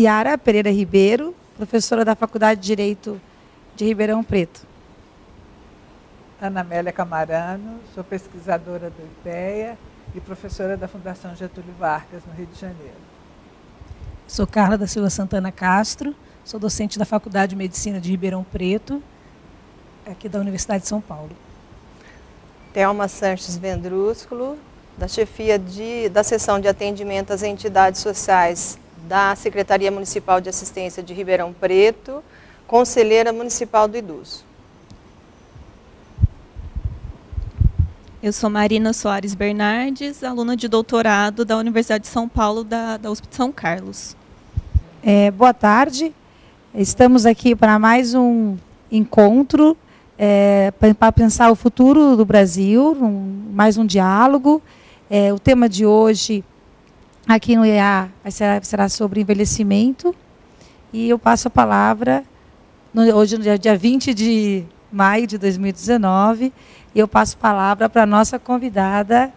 [0.00, 3.20] Yara Pereira Ribeiro, professora da Faculdade de Direito
[3.76, 4.66] de Ribeirão Preto.
[6.40, 9.76] Ana Amélia Camarano, sou pesquisadora do IPEA
[10.14, 12.96] e professora da Fundação Getúlio Vargas, no Rio de Janeiro.
[14.26, 19.02] Sou Carla da Silva Santana Castro, sou docente da Faculdade de Medicina de Ribeirão Preto,
[20.06, 21.36] aqui da Universidade de São Paulo.
[22.72, 24.56] Thelma Sanches Vendrúsculo,
[24.96, 31.02] da chefia de, da seção de atendimento às entidades sociais da Secretaria Municipal de Assistência
[31.02, 32.22] de Ribeirão Preto,
[32.66, 34.44] conselheira municipal do idoso.
[38.22, 43.10] Eu sou Marina Soares Bernardes, aluna de doutorado da Universidade de São Paulo, da, da
[43.10, 44.14] USP de São Carlos.
[45.02, 46.12] É, boa tarde,
[46.74, 48.58] estamos aqui para mais um
[48.92, 49.76] encontro
[50.18, 54.60] é, para pensar o futuro do Brasil, um, mais um diálogo.
[55.08, 56.44] É, o tema de hoje
[57.34, 60.14] aqui no EA será, será sobre envelhecimento
[60.92, 62.24] e eu passo a palavra
[62.92, 66.52] no, hoje no dia, dia 20 de maio de 2019
[66.92, 69.32] e eu passo a palavra para a nossa convidada,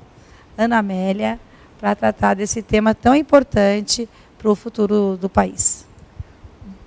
[0.58, 1.40] Ana Amélia,
[1.80, 5.86] para tratar desse tema tão importante para o futuro do país.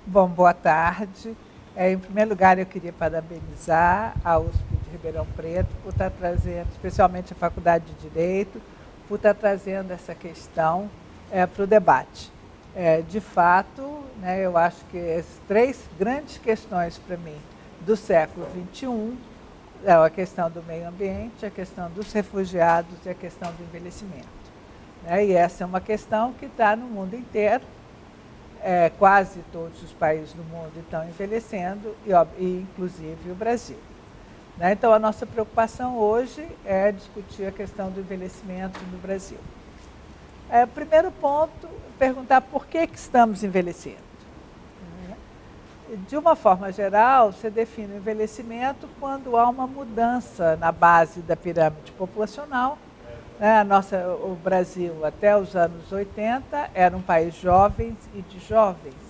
[0.05, 1.35] Bom, boa tarde.
[1.73, 6.67] É, em primeiro lugar, eu queria parabenizar a USP de Ribeirão Preto por estar trazendo,
[6.71, 8.59] especialmente a Faculdade de Direito,
[9.07, 10.89] por estar trazendo essa questão
[11.31, 12.31] é, para o debate.
[12.75, 17.37] É, de fato, né, eu acho que as três grandes questões para mim
[17.81, 19.17] do século XXI
[19.83, 24.27] é a questão do meio ambiente, a questão dos refugiados e a questão do envelhecimento.
[25.03, 25.25] Né?
[25.25, 27.63] E essa é uma questão que está no mundo inteiro.
[28.61, 33.77] É, quase todos os países do mundo estão envelhecendo, e, e inclusive o Brasil.
[34.57, 34.73] Né?
[34.73, 39.39] Então, a nossa preocupação hoje é discutir a questão do envelhecimento no Brasil.
[40.49, 41.67] É, primeiro ponto,
[41.99, 44.07] perguntar por que, que estamos envelhecendo
[45.95, 51.35] de uma forma geral, você define o envelhecimento quando há uma mudança na base da
[51.35, 52.77] pirâmide populacional.
[53.39, 53.59] Né?
[53.59, 59.06] A nossa, o Brasil, até os anos 80, era um país jovens e de jovens.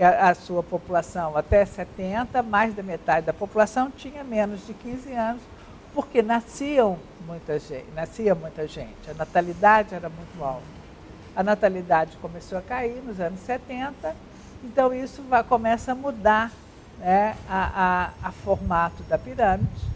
[0.00, 5.12] A, a sua população, até 70, mais da metade da população tinha menos de 15
[5.12, 5.42] anos,
[5.94, 9.10] porque nasciam muita gente, nascia muita gente.
[9.10, 10.62] A natalidade era muito alta.
[11.36, 14.14] A natalidade começou a cair nos anos 70
[14.62, 16.52] então isso vai, começa a mudar
[16.98, 19.90] né, a, a, a, formato da pirâmide.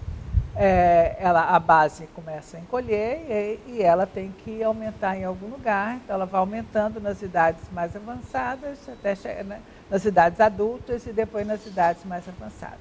[0.56, 5.48] É, ela, a base começa a encolher e, e, ela tem que aumentar em algum
[5.48, 5.96] lugar.
[5.96, 9.60] Então ela vai aumentando nas idades mais avançadas, até chegar, né,
[9.90, 12.78] nas idades adultas e depois nas idades mais avançadas.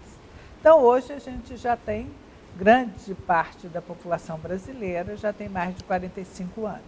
[0.59, 2.09] Então hoje a gente já tem
[2.57, 6.81] grande parte da população brasileira já tem mais de 45 anos.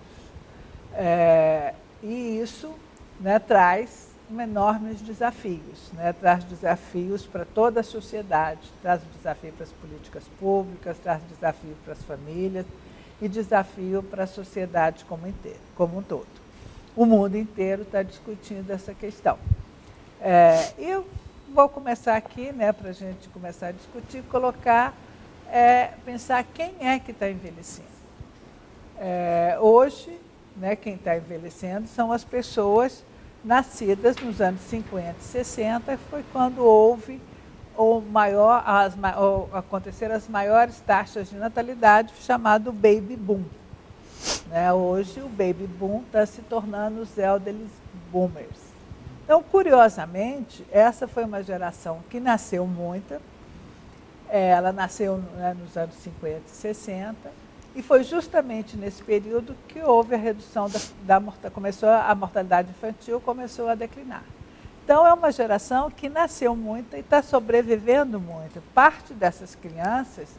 [0.94, 2.74] É, e isso
[3.20, 6.14] né, traz enormes desafios, né?
[6.14, 11.94] traz desafios para toda a sociedade, traz desafio para as políticas públicas, traz desafio para
[11.94, 12.66] as famílias
[13.22, 16.28] e desafio para a sociedade como, inteiro, como um todo.
[16.96, 19.38] O mundo inteiro está discutindo essa questão.
[20.28, 21.06] É, eu
[21.54, 24.92] vou começar aqui, né, para a gente começar a discutir, colocar,
[25.52, 27.88] é, pensar quem é que está envelhecendo.
[28.98, 30.20] É, hoje,
[30.58, 33.04] né, quem está envelhecendo são as pessoas
[33.44, 37.22] nascidas nos anos 50 e 60, foi quando houve
[37.78, 38.96] o maior, as,
[39.54, 43.44] aconteceram as maiores taxas de natalidade, chamado baby boom.
[44.48, 44.74] Né?
[44.74, 47.68] Hoje o baby boom está se tornando os elderly
[48.12, 48.65] boomers.
[49.26, 53.20] Então, curiosamente, essa foi uma geração que nasceu muita.
[54.30, 57.32] Ela nasceu né, nos anos 50 e 60
[57.76, 63.20] e foi justamente nesse período que houve a redução da, da começou a mortalidade infantil
[63.20, 64.24] começou a declinar.
[64.84, 68.62] Então é uma geração que nasceu muito e está sobrevivendo muito.
[68.74, 70.30] Parte dessas crianças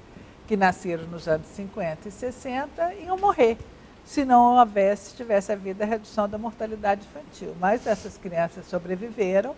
[0.47, 3.59] que nasceram nos anos 50 e 60 iam morrer
[4.07, 7.55] se não houvesse, tivesse havido a redução da mortalidade infantil.
[7.61, 9.55] Mas essas crianças sobreviveram.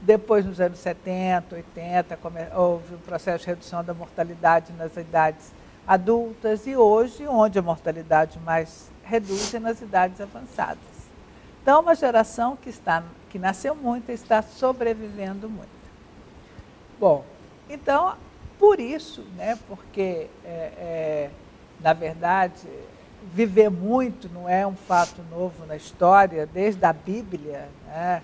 [0.00, 2.18] Depois, nos anos 70, 80,
[2.54, 5.52] houve um processo de redução da mortalidade nas idades
[5.86, 10.78] adultas e hoje, onde a mortalidade mais reduz é nas idades avançadas.
[11.60, 15.70] Então, uma geração que, está, que nasceu muito e está sobrevivendo muito.
[16.98, 17.24] Bom,
[17.68, 18.16] então,
[18.58, 21.30] por isso, né, porque, é, é,
[21.80, 22.68] na verdade,
[23.34, 28.22] viver muito não é um fato novo na história, desde a Bíblia, né,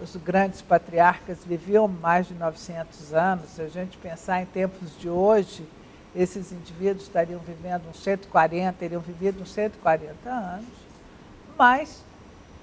[0.00, 3.50] os grandes patriarcas viviam mais de 900 anos.
[3.50, 5.66] Se a gente pensar em tempos de hoje,
[6.14, 10.66] esses indivíduos estariam vivendo uns 140, teriam vivido uns 140 anos,
[11.56, 12.02] mas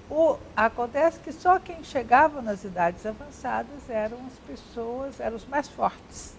[0.10, 5.70] O, acontece que só quem chegava nas idades avançadas eram as pessoas, eram os mais
[5.70, 6.34] fortes.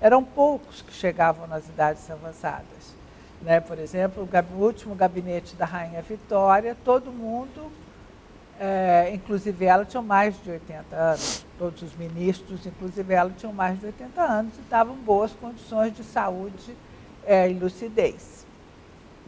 [0.00, 2.94] Eram poucos que chegavam nas idades avançadas.
[3.42, 3.60] Né?
[3.60, 7.70] Por exemplo, o, último gabinete da Rainha Vitória, todo mundo,
[8.58, 11.46] é, inclusive ela, tinha mais de 80 anos.
[11.58, 16.02] Todos os ministros, inclusive ela, tinham mais de 80 anos e estavam boas condições de
[16.02, 16.76] saúde
[17.24, 18.46] é, e lucidez.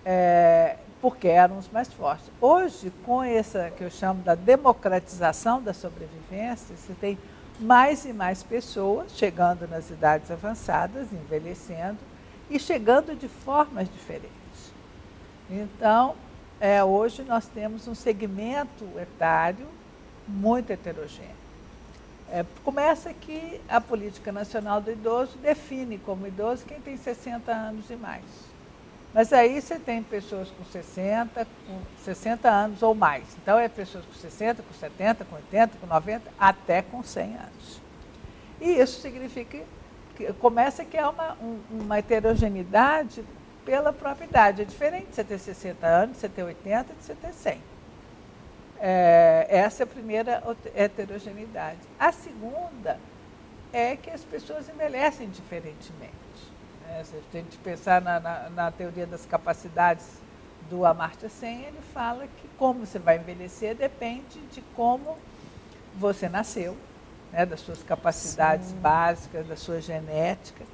[0.04, 2.30] É, porque eram os mais fortes.
[2.40, 7.18] Hoje, com essa que eu chamo da democratização da sobrevivência, você tem
[7.58, 11.98] mais e mais pessoas chegando nas idades avançadas, envelhecendo
[12.50, 14.30] e chegando de formas diferentes.
[15.48, 16.14] Então,
[16.60, 19.66] é, hoje nós temos um segmento etário
[20.26, 21.40] muito heterogêneo.
[22.32, 27.90] É, começa que a Política Nacional do Idoso define como idoso quem tem 60 anos
[27.90, 28.22] e mais.
[29.12, 33.24] Mas aí você tem pessoas com 60, com 60 anos ou mais.
[33.42, 37.80] Então é pessoas com 60, com 70, com 80, com 90, até com 100 anos.
[38.60, 39.64] E isso significa
[40.40, 43.24] começa que é uma, um, uma heterogeneidade
[43.64, 44.62] pela própria idade.
[44.62, 47.60] É diferente de você ter 60 anos, de você ter 80, de você ter 100.
[48.80, 50.42] É, essa é a primeira
[50.74, 51.78] heterogeneidade.
[51.98, 52.98] A segunda
[53.72, 56.14] é que as pessoas envelhecem diferentemente.
[56.86, 57.04] Né?
[57.04, 60.06] Se a gente pensar na, na, na, teoria das capacidades
[60.68, 65.16] do Amartya Sen, ele fala que como você vai envelhecer depende de como
[65.94, 66.76] você nasceu,
[67.32, 67.46] né?
[67.46, 68.76] das suas capacidades Sim.
[68.76, 70.64] básicas, da sua genética,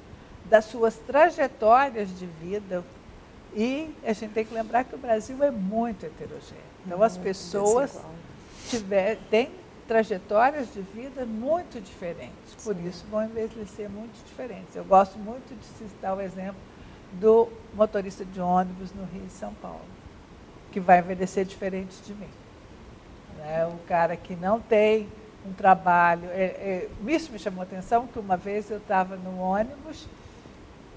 [0.45, 2.85] das suas trajetórias de vida.
[3.55, 6.65] E a gente tem que lembrar que o Brasil é muito heterogêneo.
[6.85, 7.99] Então, as pessoas
[8.69, 9.51] tiver, têm
[9.89, 12.89] trajetórias de vida muito diferentes, por Sim.
[12.89, 14.75] isso vão envelhecer muito diferentes.
[14.75, 16.61] Eu gosto muito de citar o exemplo
[17.13, 19.85] do motorista de ônibus no Rio e São Paulo,
[20.71, 22.29] que vai envelhecer diferente de mim.
[23.39, 23.67] Né?
[23.67, 25.09] O cara que não tem
[25.47, 26.29] um trabalho.
[26.33, 30.07] É, é, isso me chamou a atenção, que uma vez eu estava no ônibus,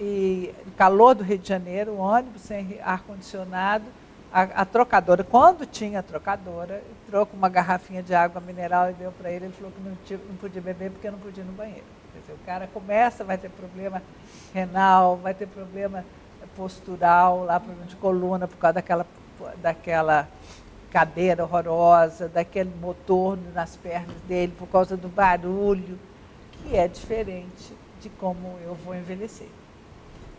[0.00, 3.84] e calor do Rio de Janeiro, ônibus sem ar-condicionado,
[4.32, 9.30] a, a, trocadora, quando tinha trocadora, trouxe uma garrafinha de água mineral e deu para
[9.30, 9.46] ele.
[9.46, 11.84] Ele falou que não, tinha, não, podia beber porque não podia ir no banheiro.
[12.12, 14.00] Quer dizer, o cara começa, vai ter problema
[14.54, 16.04] renal, vai ter problema
[16.56, 19.06] postural, lá problema de coluna por causa daquela,
[19.60, 20.28] daquela
[20.90, 25.98] cadeira horrorosa, daquele motor nas pernas dele, por causa do barulho,
[26.52, 29.48] que é diferente de como eu vou envelhecer.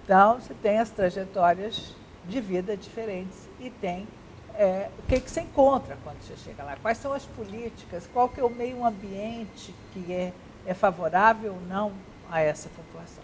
[0.03, 1.95] Então, você tem as trajetórias
[2.25, 4.07] de vida diferentes e tem
[4.55, 8.27] é, o que, que você encontra quando você chega lá, quais são as políticas, qual
[8.27, 10.33] que é o meio ambiente que é,
[10.65, 11.93] é favorável ou não
[12.29, 13.23] a essa população.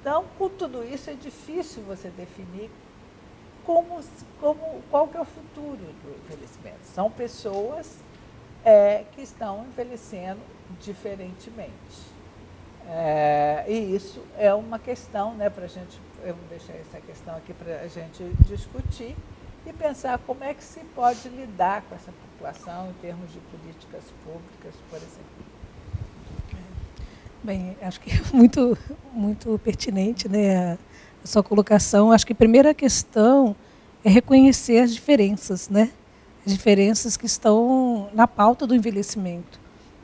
[0.00, 2.70] Então, com tudo isso, é difícil você definir
[3.64, 4.00] como,
[4.40, 6.84] como, qual que é o futuro do envelhecimento.
[6.84, 7.96] São pessoas
[8.64, 10.40] é, que estão envelhecendo
[10.80, 12.12] diferentemente.
[12.88, 17.36] É, e isso é uma questão né, para a gente eu vou deixar essa questão
[17.36, 19.16] aqui para a gente discutir
[19.66, 24.04] e pensar como é que se pode lidar com essa população em termos de políticas
[24.24, 25.52] públicas, por exemplo.
[27.42, 28.78] Bem, acho que é muito,
[29.12, 30.78] muito pertinente né,
[31.24, 32.12] sua colocação.
[32.12, 33.54] Acho que a primeira questão
[34.04, 35.90] é reconhecer as diferenças, né?
[36.44, 39.60] As diferenças que estão na pauta do envelhecimento.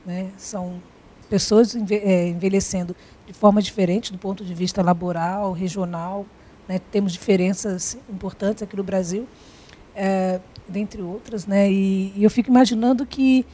[0.06, 0.30] Né?
[0.36, 0.80] São
[1.28, 2.94] pessoas é, envelhecendo
[3.26, 6.24] de forma diferente do ponto de vista laboral, regional.
[6.68, 6.80] Né?
[6.92, 9.26] Temos diferenças importantes aqui no Brasil,
[9.94, 11.46] é, dentre outras.
[11.46, 11.70] Né?
[11.70, 13.44] E, e, eu fico imaginando que,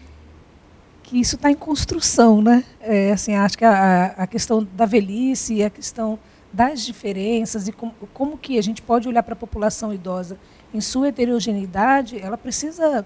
[1.03, 2.43] que isso está em construção.
[2.43, 2.63] Né?
[2.81, 6.19] É, assim, acho que a, a questão da velhice, a questão
[6.55, 10.39] das diferenças e como, como que a gente pode olhar para a população idosa
[10.73, 13.05] em sua heterogeneidade, ela precisa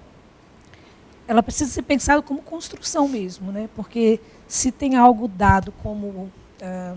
[1.27, 3.69] ela precisa ser pensada como construção mesmo, né?
[3.77, 6.95] Porque se tem algo dado como é,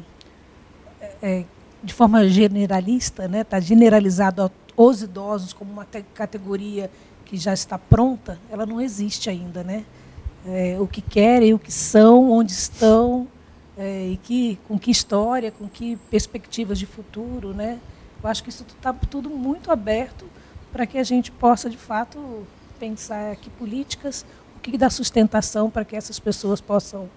[1.22, 1.43] é,
[1.84, 6.89] de forma generalista, né, está generalizado os idosos como uma categoria
[7.25, 9.84] que já está pronta, ela não existe ainda, né?
[10.46, 13.27] É, o que querem, o que são, onde estão,
[13.82, 17.80] é, e que, com que história, com que perspectivas de futuro, né?
[18.24, 20.30] Eu acho que isso está tudo muito aberto
[20.72, 22.46] para que a gente possa, de fato,
[22.80, 24.24] pensar que políticas,
[24.56, 27.10] o que dá sustentação para que essas pessoas possam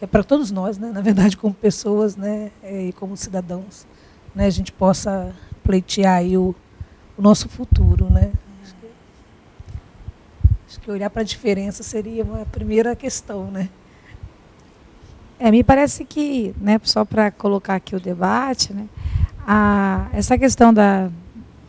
[0.00, 3.86] é para todos nós, né, na verdade, como pessoas né, é, e como cidadãos,
[4.34, 6.54] né, a gente possa pleitear aí o,
[7.18, 8.10] o nosso futuro.
[8.10, 8.32] Né.
[8.62, 8.86] Acho, que,
[10.66, 13.50] acho que olhar para a diferença seria uma primeira questão.
[13.50, 13.68] Né.
[15.40, 18.84] É, me parece que, né, só para colocar aqui o debate, né,
[19.46, 21.08] a, essa questão da,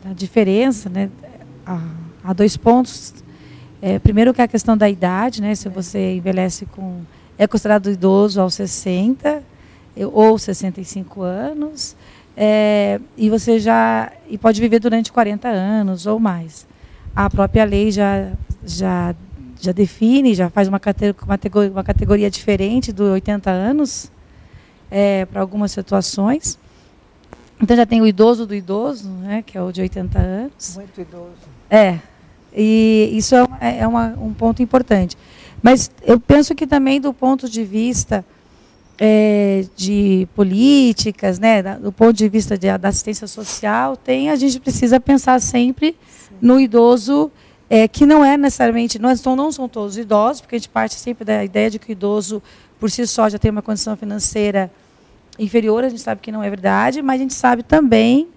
[0.03, 1.09] da diferença, né,
[2.23, 3.13] há dois pontos
[3.83, 5.55] É, primeiro que é a questão da idade, né?
[5.55, 7.01] Se você envelhece com
[7.35, 9.41] é considerado idoso aos 60
[10.13, 11.95] ou 65 anos,
[12.37, 16.67] é, e você já e pode viver durante 40 anos ou mais.
[17.15, 18.31] A própria lei já
[18.63, 19.15] já
[19.61, 24.11] já define, já faz uma categoria, uma categoria diferente do 80 anos
[24.89, 26.57] é, para algumas situações.
[27.61, 30.75] Então já tem o idoso do idoso, né, que é o de 80 anos.
[30.75, 31.51] Muito idoso.
[31.69, 31.99] É.
[32.53, 35.15] E isso é, é, é uma, um ponto importante.
[35.61, 38.25] Mas eu penso que também do ponto de vista
[38.97, 44.59] é, de políticas, né, do ponto de vista de, da assistência social, tem a gente
[44.59, 46.35] precisa pensar sempre Sim.
[46.41, 47.31] no idoso
[47.73, 50.95] é, que não é necessariamente, não, são, não são todos idosos, porque a gente parte
[50.95, 52.43] sempre da ideia de que o idoso
[52.77, 54.69] por si só já tem uma condição financeira
[55.39, 58.27] inferior, a gente sabe que não é verdade, mas a gente sabe também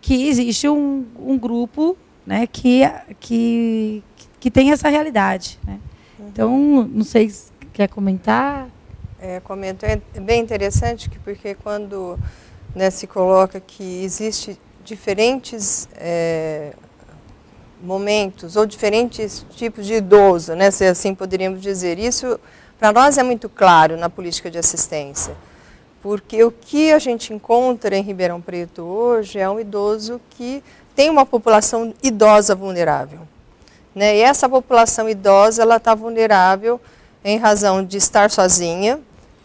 [0.00, 2.80] que existe um, um grupo né, que,
[3.20, 4.02] que,
[4.40, 5.58] que tem essa realidade.
[5.66, 5.78] Né?
[6.20, 8.68] Então, não sei se quer comentar.
[9.20, 9.84] É, comento.
[9.84, 12.18] É bem interessante que, porque quando
[12.74, 16.72] né, se coloca que existe diferentes é,
[17.82, 22.38] momentos ou diferentes tipos de idoso, né, se assim poderíamos dizer, isso
[22.78, 25.34] para nós é muito claro na política de assistência.
[26.00, 30.62] Porque o que a gente encontra em Ribeirão Preto hoje é um idoso que
[30.94, 33.20] tem uma população idosa vulnerável.
[33.94, 34.18] Né?
[34.18, 36.80] E essa população idosa ela está vulnerável
[37.24, 39.00] em razão de estar sozinha,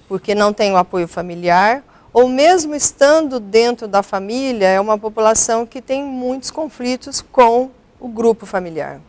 [0.07, 5.65] porque não tem o apoio familiar, ou mesmo estando dentro da família, é uma população
[5.65, 7.71] que tem muitos conflitos com
[8.03, 8.99] o grupo familiar.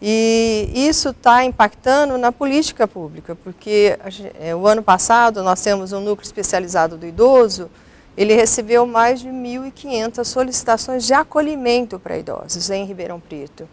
[0.00, 3.98] E isso está impactando na política pública, porque
[4.40, 7.70] é, o ano passado nós temos um núcleo especializado do idoso,
[8.16, 13.68] ele recebeu mais de 1.500 solicitações de acolhimento para idosos em Ribeirão Preto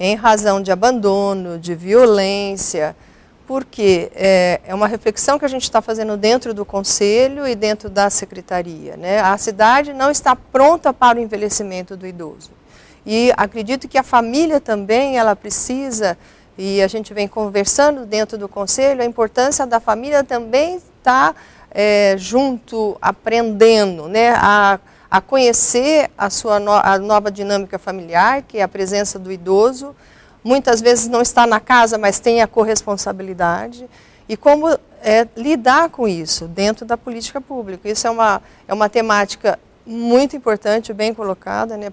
[0.00, 2.96] em razão de abandono, de violência,
[3.46, 7.90] porque é, é uma reflexão que a gente está fazendo dentro do Conselho e dentro
[7.90, 8.96] da Secretaria.
[8.96, 9.20] Né?
[9.20, 12.50] A cidade não está pronta para o envelhecimento do idoso.
[13.04, 16.16] E acredito que a família também, ela precisa,
[16.56, 21.34] e a gente vem conversando dentro do Conselho, a importância da família também estar tá,
[21.70, 24.34] é, junto, aprendendo, né?
[24.36, 24.78] A,
[25.10, 29.94] a conhecer a sua no, a nova dinâmica familiar, que é a presença do idoso.
[30.44, 33.88] Muitas vezes não está na casa, mas tem a corresponsabilidade.
[34.28, 34.68] E como
[35.02, 37.88] é, lidar com isso dentro da política pública.
[37.88, 39.58] Isso é uma, é uma temática
[39.90, 41.90] muito importante, bem colocada né,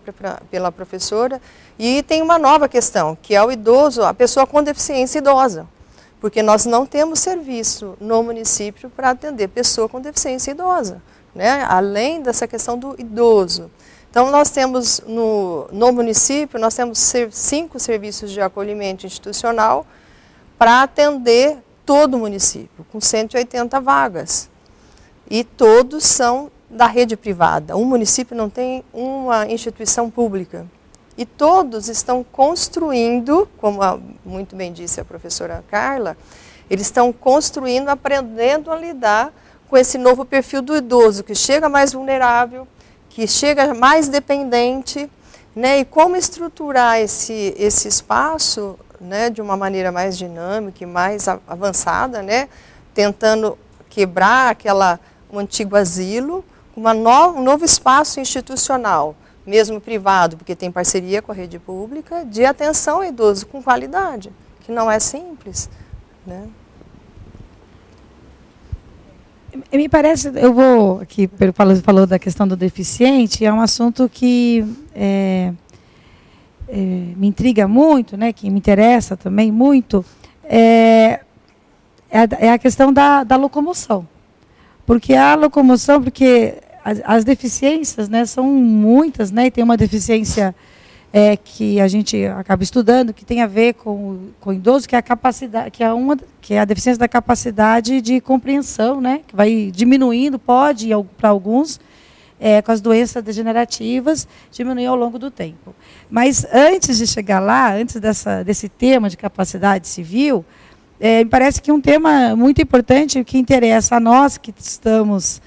[0.51, 1.41] pela professora.
[1.77, 5.67] E tem uma nova questão, que é o idoso, a pessoa com deficiência idosa.
[6.21, 11.01] Porque nós não temos serviço no município para atender pessoa com deficiência idosa
[11.37, 11.63] né?
[11.69, 13.69] além dessa questão do idoso.
[14.09, 19.85] Então, nós temos no, no município, nós temos cinco serviços de acolhimento institucional
[20.57, 24.49] para atender todo o município, com 180 vagas.
[25.29, 27.75] E todos são da rede privada.
[27.75, 30.65] Um município não tem uma instituição pública.
[31.17, 33.79] E todos estão construindo, como
[34.25, 36.15] muito bem disse a professora Carla,
[36.69, 39.33] eles estão construindo, aprendendo a lidar
[39.69, 42.67] com esse novo perfil do idoso, que chega mais vulnerável,
[43.09, 45.09] que chega mais dependente,
[45.55, 45.79] né?
[45.79, 52.21] E como estruturar esse, esse espaço né, de uma maneira mais dinâmica e mais avançada,
[52.21, 52.47] né?
[52.93, 53.57] Tentando
[53.89, 54.99] quebrar aquela,
[55.31, 56.45] um antigo asilo,
[56.77, 59.15] uma no, um novo espaço institucional,
[59.45, 64.31] mesmo privado, porque tem parceria com a rede pública, de atenção ao idoso com qualidade,
[64.61, 65.67] que não é simples,
[66.25, 66.47] né?
[69.73, 74.63] Me parece, eu vou aqui, falou, falou da questão do deficiente, é um assunto que
[74.93, 75.51] é,
[76.67, 80.05] é, me intriga muito, né, que me interessa também muito,
[80.43, 81.21] é,
[82.11, 84.07] é, a, é a questão da, da, locomoção.
[84.85, 90.55] Porque a locomoção, porque as, as deficiências né, são muitas, né, e tem uma deficiência
[91.11, 94.95] é, que a gente acaba estudando, que tem a ver com, com o idoso, que
[94.95, 99.19] é a capacidade, que é uma, que é a deficiência da capacidade de compreensão, né,
[99.27, 101.77] que vai diminuindo, pode para alguns,
[102.39, 105.75] é, com as doenças degenerativas, diminuir ao longo do tempo.
[106.09, 110.45] Mas antes de chegar lá, antes dessa, desse tema de capacidade civil,
[111.01, 115.41] é, me parece que um tema muito importante que interessa a nós que estamos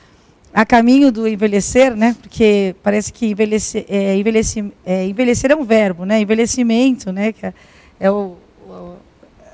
[0.52, 2.16] a caminho do envelhecer, né?
[2.20, 6.20] Porque parece que envelhecer é, envelhecer, é, envelhecer é um verbo, né?
[6.20, 7.32] Envelhecimento, né?
[7.32, 7.54] Que é,
[8.00, 8.96] é o, o,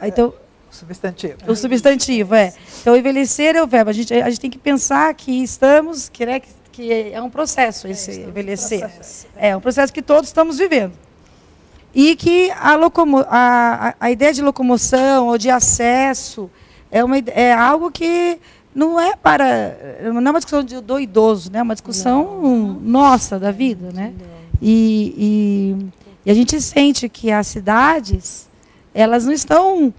[0.02, 1.34] então o substantivo.
[1.46, 2.52] O substantivo é.
[2.80, 3.90] Então envelhecer é o verbo.
[3.90, 6.40] A gente a gente tem que pensar que estamos, que, né,
[6.72, 8.80] que é um processo esse é, envelhecer.
[8.80, 9.48] Processo, é.
[9.50, 10.92] é um processo que todos estamos vivendo.
[11.94, 16.50] e que a, locomo a, a ideia de locomoção ou de acesso
[16.90, 18.38] é, uma, é algo que
[18.76, 21.60] não é para não é uma discussão de, do idoso, né?
[21.60, 22.74] É uma discussão não.
[22.74, 24.12] nossa da vida, né?
[24.60, 25.86] E, e,
[26.26, 28.46] e, a gente sente que as cidades
[28.94, 29.92] elas não estão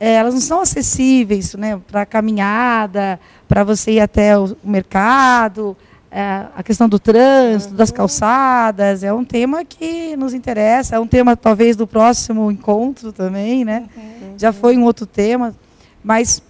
[0.00, 1.80] é, elas não são acessíveis, né?
[1.86, 5.76] Para caminhada, para você ir até o mercado,
[6.10, 7.76] é, a questão do trânsito, uhum.
[7.76, 13.12] das calçadas, é um tema que nos interessa, é um tema talvez do próximo encontro
[13.12, 13.84] também, né?
[13.96, 14.34] Uhum.
[14.36, 15.54] Já foi um outro tema,
[16.02, 16.42] mas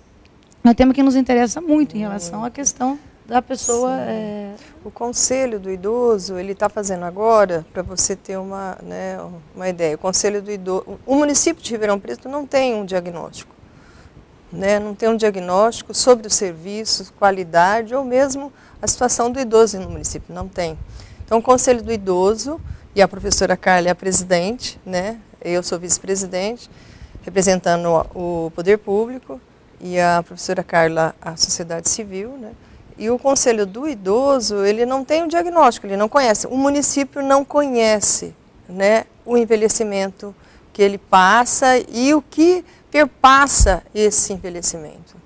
[0.64, 4.00] é um tema que nos interessa muito em relação à questão da pessoa.
[4.00, 4.54] É...
[4.82, 9.18] O Conselho do Idoso, ele está fazendo agora, para você ter uma, né,
[9.54, 13.54] uma ideia, o Conselho do Idoso, o município de Ribeirão Preto não tem um diagnóstico,
[14.50, 19.78] né, não tem um diagnóstico sobre os serviços, qualidade ou mesmo a situação do idoso
[19.78, 20.78] no município, não tem.
[21.24, 22.60] Então, o Conselho do Idoso,
[22.94, 25.18] e a professora Carla é a presidente, né?
[25.42, 26.70] eu sou vice-presidente,
[27.22, 29.40] representando o poder público,
[29.84, 32.52] e a professora Carla a sociedade civil, né?
[32.96, 36.46] E o Conselho do Idoso, ele não tem um diagnóstico, ele não conhece.
[36.46, 38.34] O município não conhece
[38.66, 40.34] né, o envelhecimento
[40.72, 45.16] que ele passa e o que perpassa esse envelhecimento.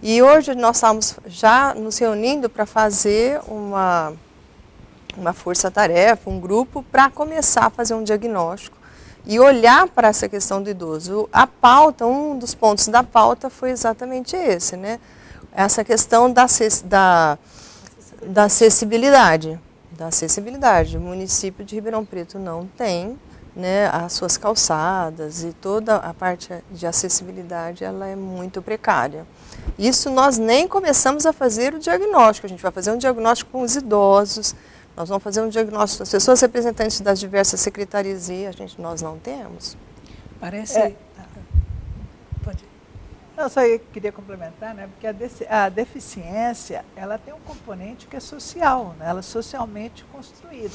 [0.00, 4.14] E hoje nós estamos já nos reunindo para fazer uma,
[5.14, 8.79] uma força-tarefa, um grupo, para começar a fazer um diagnóstico
[9.24, 11.28] e olhar para essa questão do idoso.
[11.32, 14.98] A pauta, um dos pontos da pauta foi exatamente esse, né?
[15.52, 16.46] Essa questão da,
[16.84, 17.38] da,
[18.26, 19.58] da acessibilidade.
[19.92, 20.96] Da acessibilidade.
[20.96, 23.18] O município de Ribeirão Preto não tem
[23.54, 29.26] né, as suas calçadas e toda a parte de acessibilidade ela é muito precária.
[29.78, 33.62] Isso nós nem começamos a fazer o diagnóstico, a gente vai fazer um diagnóstico com
[33.62, 34.54] os idosos,
[34.96, 39.00] nós vamos fazer um diagnóstico das pessoas representantes das diversas secretarias e a gente, nós
[39.00, 39.76] não temos.
[40.38, 40.78] Parece...
[40.78, 40.96] É.
[42.42, 42.64] Pode.
[43.36, 43.60] Eu só
[43.92, 49.06] queria complementar, né, porque a, a deficiência ela tem um componente que é social, né,
[49.08, 50.74] ela é socialmente construída.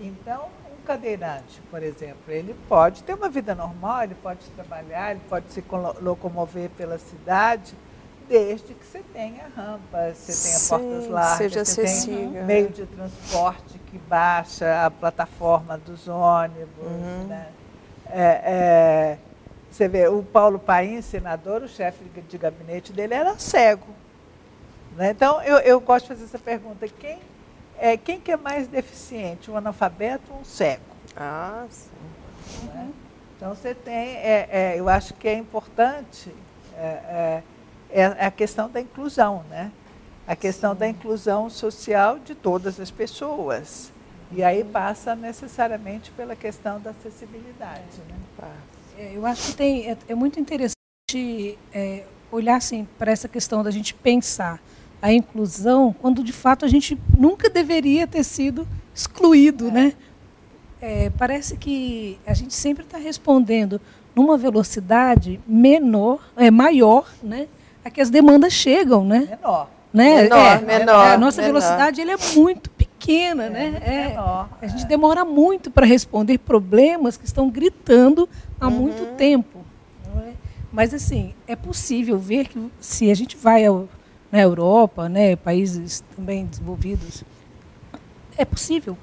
[0.00, 5.20] Então, um cadeirante, por exemplo, ele pode ter uma vida normal, ele pode trabalhar, ele
[5.28, 5.62] pode se
[6.00, 7.74] locomover pela cidade,
[8.28, 12.30] desde que você tenha rampas, você tenha Sim, portas largas, seja você acessível.
[12.30, 16.86] tenha meio de transporte que baixa a plataforma dos ônibus.
[16.86, 17.26] Uhum.
[17.28, 17.48] Né?
[18.10, 19.18] É, é,
[19.70, 23.88] você vê, o Paulo Paim, senador, o chefe de gabinete dele era cego.
[24.96, 25.10] Né?
[25.10, 26.86] Então, eu, eu gosto de fazer essa pergunta.
[26.88, 27.18] Quem,
[27.78, 30.82] é, quem que é mais deficiente, um analfabeto ou um cego?
[31.16, 31.90] Ah, sim.
[32.66, 32.90] Né?
[33.36, 36.32] Então, você tem, é, é, eu acho que é importante
[37.94, 39.70] é, a questão da inclusão, né?
[40.26, 43.92] A questão da inclusão social de todas as pessoas.
[44.32, 48.00] E aí passa necessariamente pela questão da acessibilidade.
[48.08, 48.16] Né?
[48.98, 50.74] É, eu acho que tem, é, é muito interessante
[51.72, 54.60] é, olhar assim, para essa questão da gente pensar
[55.00, 59.68] a inclusão quando de fato a gente nunca deveria ter sido excluído.
[59.68, 59.70] É.
[59.70, 59.92] Né?
[60.80, 63.80] É, parece que a gente sempre está respondendo
[64.16, 67.46] numa velocidade menor, é, maior, né?
[67.84, 69.28] É que as demandas chegam, né?
[69.30, 69.68] Menor.
[69.92, 70.22] Né?
[70.22, 71.06] Menor, é, menor.
[71.06, 71.60] A nossa menor.
[71.60, 73.82] velocidade ele é muito pequena, é, né?
[73.84, 78.28] É, menor, a gente demora muito para responder problemas que estão gritando
[78.60, 78.72] há uhum.
[78.72, 79.60] muito tempo.
[80.16, 80.32] É?
[80.72, 83.88] Mas, assim, é possível ver que se a gente vai ao,
[84.32, 87.22] na Europa, né, países também desenvolvidos,
[88.36, 88.98] é possível.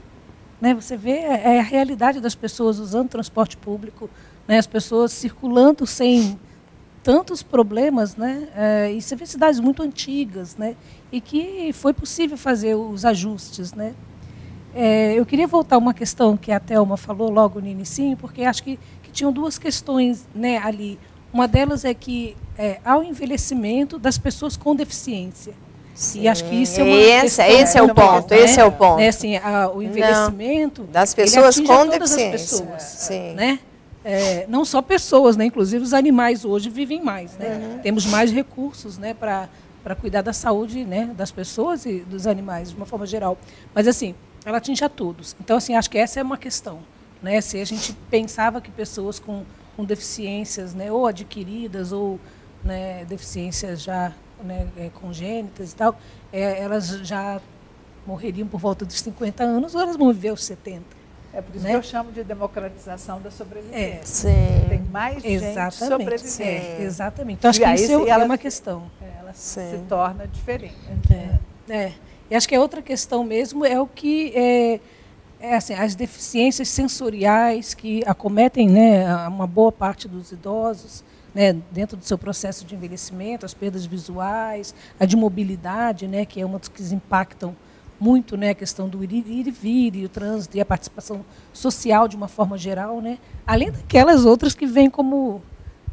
[0.59, 0.73] Né?
[0.73, 4.09] Você vê é, é a realidade das pessoas usando transporte público,
[4.45, 6.37] né, as pessoas circulando sem
[7.03, 8.47] tantos problemas, né?
[8.55, 10.75] É, e você vê cidades muito antigas, né?
[11.11, 13.93] E que foi possível fazer os ajustes, né?
[14.73, 18.43] É, eu queria voltar a uma questão que a Thelma falou logo no início, porque
[18.43, 20.97] acho que, que tinham duas questões né, ali.
[21.33, 25.53] Uma delas é que é, há o envelhecimento das pessoas com deficiência.
[25.93, 28.39] Sim, e acho que isso é uma esse, esse é o ponto, né?
[28.39, 28.97] esse é o ponto.
[28.97, 33.33] Né, assim, a, o envelhecimento Não, das pessoas com deficiência, pessoas, sim.
[33.33, 33.59] né?
[34.03, 35.45] É, não só pessoas, né?
[35.45, 37.37] inclusive os animais hoje vivem mais.
[37.37, 37.57] Né?
[37.57, 37.79] Uhum.
[37.79, 42.75] Temos mais recursos né, para cuidar da saúde né, das pessoas e dos animais, de
[42.75, 43.37] uma forma geral.
[43.73, 45.35] Mas, assim, ela atinge a todos.
[45.39, 46.79] Então, assim, acho que essa é uma questão.
[47.21, 47.39] Né?
[47.41, 49.43] Se a gente pensava que pessoas com,
[49.77, 52.19] com deficiências, né, ou adquiridas, ou
[52.63, 54.11] né, deficiências já
[54.43, 55.95] né, é, congênitas e tal,
[56.33, 57.39] é, elas já
[58.05, 61.00] morreriam por volta dos 50 anos, ou elas vão viver aos 70.
[61.33, 61.71] É por isso né?
[61.71, 64.29] que eu chamo de democratização da sobrevivência.
[64.29, 64.65] É.
[64.67, 66.43] Tem mais exatamente, gente sobrevivendo.
[66.43, 67.37] É, exatamente.
[67.39, 68.91] Então, acho e que isso é uma questão.
[69.01, 69.71] É, ela sim.
[69.71, 70.75] se torna diferente.
[71.09, 71.93] É, é.
[72.29, 74.79] E acho que a outra questão mesmo é o que é,
[75.39, 81.97] é assim, as deficiências sensoriais que acometem né, uma boa parte dos idosos, né, dentro
[81.97, 86.59] do seu processo de envelhecimento, as perdas visuais, a de mobilidade, né, que é uma
[86.59, 87.55] das que impactam
[88.01, 91.23] muito né, a questão do ir, ir e vir, e o trânsito e a participação
[91.53, 95.41] social de uma forma geral, né, além daquelas outras que vêm como,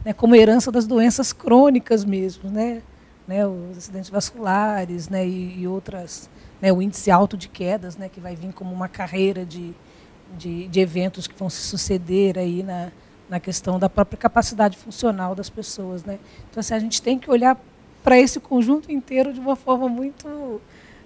[0.04, 2.82] né, como herança das doenças crônicas mesmo, né,
[3.26, 6.30] né, os acidentes vasculares né, e, e outras,
[6.62, 9.74] né, o índice alto de quedas, né, que vai vir como uma carreira de,
[10.38, 12.90] de, de eventos que vão se suceder aí na,
[13.28, 16.04] na questão da própria capacidade funcional das pessoas.
[16.04, 16.18] Né?
[16.50, 17.60] Então, assim, a gente tem que olhar
[18.02, 20.60] para esse conjunto inteiro de uma forma muito,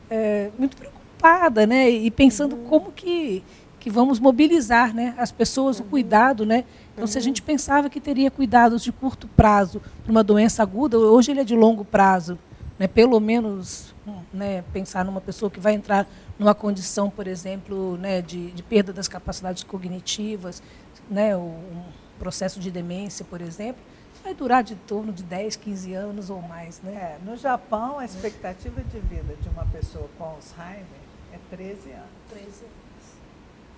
[0.09, 0.77] é, muito
[1.23, 1.89] preocupada, né?
[1.89, 2.65] e pensando uhum.
[2.65, 3.45] como que,
[3.79, 5.15] que vamos mobilizar né?
[5.17, 5.87] as pessoas, uhum.
[5.87, 6.45] o cuidado.
[6.45, 6.65] Né?
[6.93, 7.07] Então, uhum.
[7.07, 11.31] se a gente pensava que teria cuidados de curto prazo para uma doença aguda, hoje
[11.31, 12.37] ele é de longo prazo.
[12.79, 12.89] Né?
[12.89, 13.95] Pelo menos
[14.33, 16.07] né, pensar numa pessoa que vai entrar
[16.39, 20.61] numa condição, por exemplo, né, de, de perda das capacidades cognitivas,
[21.09, 21.85] né, um
[22.19, 23.81] processo de demência, por exemplo,
[24.25, 26.81] vai durar de torno de 10, 15 anos ou mais.
[26.81, 26.95] Né?
[26.95, 31.02] É, no Japão, a expectativa de vida de uma pessoa com Alzheimer
[31.33, 32.07] é 13 anos.
[32.31, 32.73] 13 anos.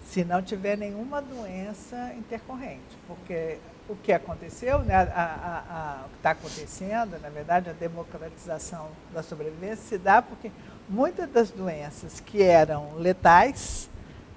[0.07, 6.09] Se não tiver nenhuma doença intercorrente, porque o que aconteceu, né, a, a, a, o
[6.09, 10.51] que está acontecendo, na verdade, a democratização da sobrevivência se dá porque
[10.89, 13.89] muitas das doenças que eram letais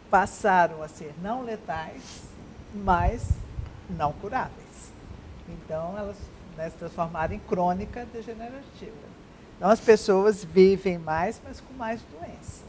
[0.09, 2.23] passaram a ser não letais,
[2.73, 3.29] mas
[3.89, 4.91] não curáveis.
[5.47, 6.17] Então, elas
[6.57, 9.07] né, se transformaram em crônica degenerativa.
[9.55, 12.66] Então, as pessoas vivem mais, mas com mais doenças.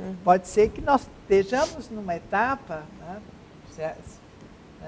[0.00, 0.08] Né?
[0.08, 0.16] Uhum.
[0.24, 3.20] Pode ser que nós estejamos numa etapa, né,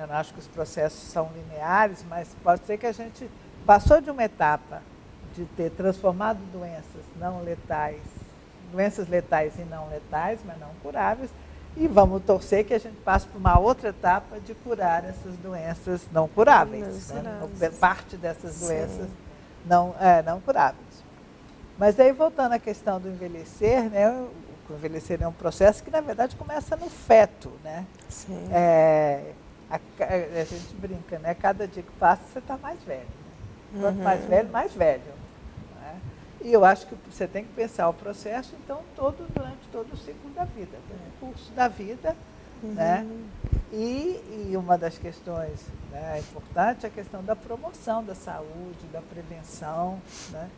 [0.00, 3.28] eu não acho que os processos são lineares, mas pode ser que a gente
[3.64, 4.82] passou de uma etapa
[5.34, 8.00] de ter transformado doenças não letais,
[8.70, 11.30] doenças letais e não letais, mas não curáveis,
[11.76, 16.02] e vamos torcer que a gente passe por uma outra etapa de curar essas doenças
[16.12, 17.10] não curáveis.
[17.10, 17.70] Não né?
[17.80, 19.08] Parte dessas doenças
[19.64, 21.02] não, é, não curáveis.
[21.78, 24.26] Mas aí, voltando à questão do envelhecer, né,
[24.74, 27.52] envelhecer é um processo que, na verdade, começa no feto.
[27.62, 27.86] Né?
[28.08, 28.48] Sim.
[28.52, 29.32] É,
[29.70, 31.34] a, a, gente brinca, né?
[31.34, 33.00] Cada dia que passa, você está mais velho.
[33.00, 33.80] Né?
[33.80, 34.04] Quanto uhum.
[34.04, 35.02] mais velho, mais velho.
[35.80, 35.96] Né?
[36.42, 39.96] E eu acho que você tem que pensar o processo, então, todo, durante todo o
[39.96, 42.16] ciclo da vida, o curso da vida.
[42.62, 42.74] Uhum.
[42.74, 43.06] Né?
[43.72, 49.00] E, e, uma das questões né, importantes é a questão da promoção da saúde, da
[49.00, 49.98] prevenção,
[50.30, 50.48] né?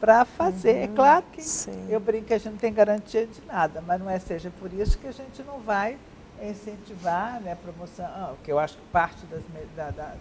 [0.00, 0.70] Para fazer.
[0.70, 0.84] É uhum.
[0.84, 1.86] É claro que Sim.
[1.88, 4.72] eu brinco que a gente não tem garantia de nada, mas não é seja por
[4.72, 5.98] isso que a gente não vai
[6.42, 9.42] incentivar né, a promoção, ah, que eu acho que parte das,
[9.74, 10.14] da, da,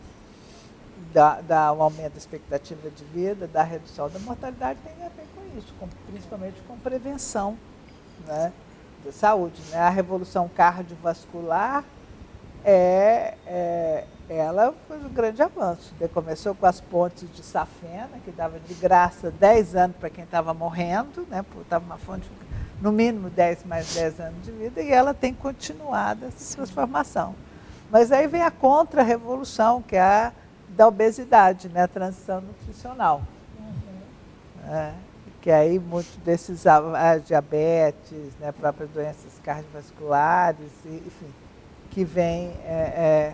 [1.14, 5.58] da, da aumento da expectativa de vida, da redução da mortalidade tem a ver com
[5.58, 7.58] isso, com, principalmente com prevenção
[8.26, 8.52] né,
[9.06, 9.62] da saúde.
[9.70, 9.78] Né?
[9.78, 11.84] A revolução cardiovascular
[12.64, 15.94] é, é, ela foi um grande avanço.
[16.14, 20.54] Começou com as pontes de Safena, que dava de graça 10 anos para quem estava
[20.54, 22.30] morrendo, né, estava uma fonte
[22.82, 27.36] no mínimo 10 mais 10 anos de vida, e ela tem continuado essa transformação.
[27.90, 30.34] Mas aí vem a contra-revolução, que é a
[30.70, 31.84] da obesidade, né?
[31.84, 33.24] a transição nutricional.
[33.60, 34.74] Uhum.
[34.74, 34.94] É,
[35.42, 36.66] que aí muitos desses
[37.26, 38.52] diabetes, né?
[38.52, 41.34] próprias doenças cardiovasculares, enfim,
[41.98, 43.34] que vêm, é,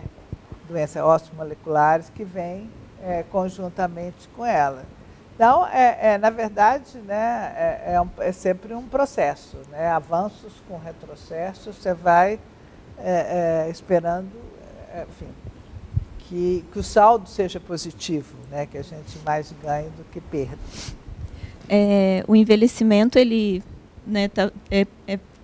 [0.72, 2.70] é, osteomoleculares, que vêm
[3.02, 4.86] é, conjuntamente com ela.
[5.34, 9.58] Então, é, é, na verdade, né, é, é, um, é, sempre um processo.
[9.68, 9.86] Né?
[9.88, 12.40] Avanços com retrocessos, você vai
[13.68, 14.32] esperando,
[15.10, 15.28] enfim,
[16.20, 18.64] que, que o saldo seja positivo, né?
[18.64, 20.56] que a gente mais ganhe do que perda.
[22.26, 23.62] o envelhecimento, ele
[24.06, 24.86] né, tá, é,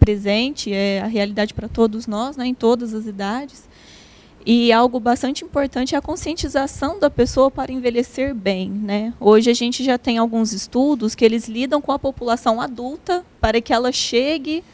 [0.01, 3.69] presente, é a realidade para todos nós, né, em todas as idades.
[4.45, 8.71] E algo bastante importante é a conscientização da pessoa para envelhecer bem.
[8.71, 9.13] Né?
[9.21, 13.61] Hoje a gente já tem alguns estudos que eles lidam com a população adulta para
[13.61, 14.65] que ela chegue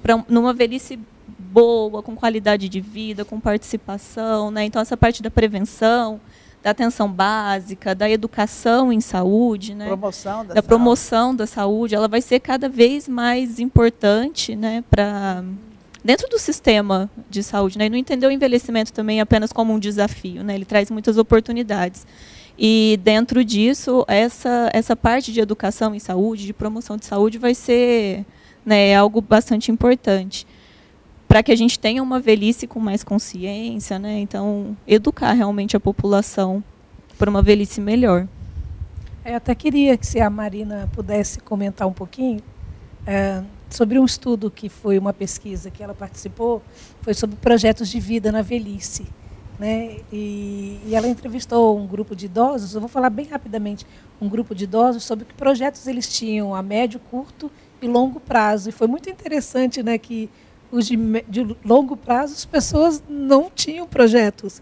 [0.00, 0.96] para numa velhice
[1.38, 4.52] boa, com qualidade de vida, com participação.
[4.52, 4.64] Né?
[4.64, 6.20] Então, essa parte da prevenção,
[6.66, 9.86] da atenção básica, da educação em saúde, né?
[9.86, 15.44] promoção da, da promoção da saúde, ela vai ser cada vez mais importante né, para
[16.02, 17.86] dentro do sistema de saúde, né?
[17.86, 20.56] E não entender o envelhecimento também apenas como um desafio, né?
[20.56, 22.04] Ele traz muitas oportunidades.
[22.58, 27.54] E dentro disso, essa essa parte de educação em saúde, de promoção de saúde, vai
[27.54, 28.26] ser
[28.64, 30.44] né, algo bastante importante
[31.28, 34.18] para que a gente tenha uma velhice com mais consciência, né?
[34.20, 36.62] Então, educar realmente a população
[37.18, 38.26] para uma velhice melhor.
[39.24, 42.40] Eu até queria que se a Marina pudesse comentar um pouquinho
[43.06, 46.62] é, sobre um estudo que foi uma pesquisa que ela participou,
[47.00, 49.06] foi sobre projetos de vida na velhice.
[49.58, 49.96] Né?
[50.12, 53.86] E, e, ela entrevistou um grupo de idosos, eu vou falar bem rapidamente,
[54.20, 58.68] um grupo de idosos sobre que projetos eles tinham a médio, curto e longo prazo.
[58.68, 60.28] E foi muito interessante né, que
[60.70, 60.96] os de,
[61.28, 64.60] de longo prazo as pessoas não tinham projetos.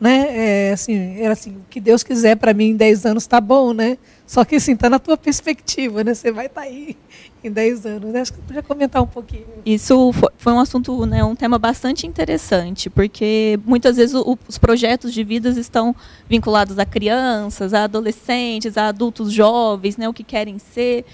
[0.00, 0.68] Né?
[0.68, 3.72] É, assim, era assim, o que Deus quiser para mim em 10 anos está bom,
[3.72, 3.96] né?
[4.26, 6.12] Só que assim, está na tua perspectiva, né?
[6.14, 6.96] Você vai estar tá aí
[7.44, 8.14] em 10 anos.
[8.14, 9.44] Acho que eu podia comentar um pouquinho.
[9.64, 15.12] Isso foi um assunto, né, um tema bastante interessante, porque muitas vezes o, os projetos
[15.12, 15.94] de vidas estão
[16.28, 21.04] vinculados a crianças, a adolescentes, a adultos jovens, né, o que querem ser.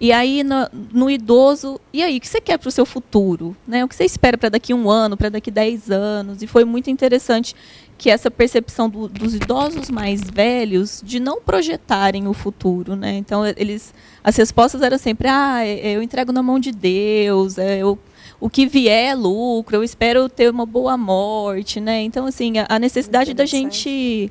[0.00, 3.56] E aí, no, no, idoso, e aí, o que você quer para o seu futuro?
[3.66, 3.84] Né?
[3.84, 6.40] O que você espera para daqui um ano, para daqui dez anos?
[6.40, 7.54] E foi muito interessante
[7.96, 12.94] que essa percepção do, dos idosos mais velhos de não projetarem o futuro.
[12.94, 13.16] Né?
[13.16, 17.78] Então, eles, as respostas eram sempre, ah, é, eu entrego na mão de Deus, é,
[17.78, 17.98] eu,
[18.38, 21.80] o que vier é lucro, eu espero ter uma boa morte.
[21.80, 22.02] Né?
[22.02, 24.30] Então, assim, a, a necessidade da gente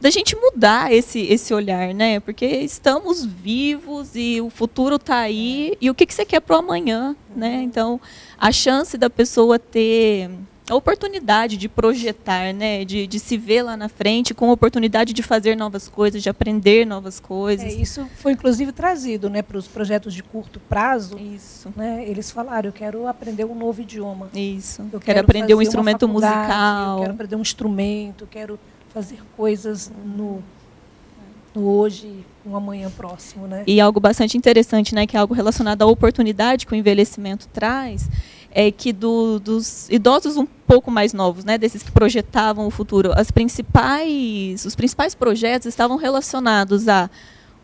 [0.00, 2.20] da gente mudar esse, esse olhar, né?
[2.20, 5.76] Porque estamos vivos e o futuro está aí.
[5.80, 7.62] E o que, que você quer para o amanhã, né?
[7.62, 8.00] Então,
[8.38, 10.30] a chance da pessoa ter
[10.68, 12.84] a oportunidade de projetar, né?
[12.84, 16.28] De, de se ver lá na frente, com a oportunidade de fazer novas coisas, de
[16.28, 17.72] aprender novas coisas.
[17.72, 21.16] É, isso foi inclusive trazido, né, para os projetos de curto prazo.
[21.18, 21.72] Isso.
[21.74, 22.04] Né?
[22.06, 24.28] Eles falaram: eu quero aprender um novo idioma.
[24.34, 24.82] Isso.
[24.82, 26.96] Eu quero, quero aprender um instrumento musical.
[26.96, 28.28] Eu quero aprender um instrumento.
[28.30, 28.58] Quero
[28.96, 30.42] fazer coisas no,
[31.54, 33.62] no hoje, no amanhã próximo, né?
[33.66, 38.08] E algo bastante interessante, né, que é algo relacionado à oportunidade que o envelhecimento traz,
[38.50, 43.12] é que do, dos idosos um pouco mais novos, né, desses que projetavam o futuro,
[43.14, 47.10] as principais, os principais projetos estavam relacionados à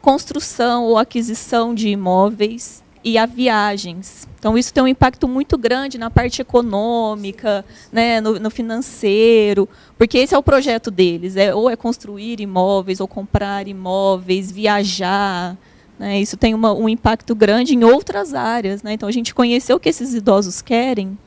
[0.02, 4.28] construção ou aquisição de imóveis e a viagens.
[4.38, 10.18] Então, isso tem um impacto muito grande na parte econômica, né, no, no, financeiro, porque
[10.18, 15.56] esse é o projeto deles, é, ou é construir imóveis, ou comprar imóveis, viajar.
[15.98, 18.82] Né, isso tem uma, um impacto grande em outras áreas.
[18.82, 21.18] Né, então, a gente conhecer o que esses idosos querem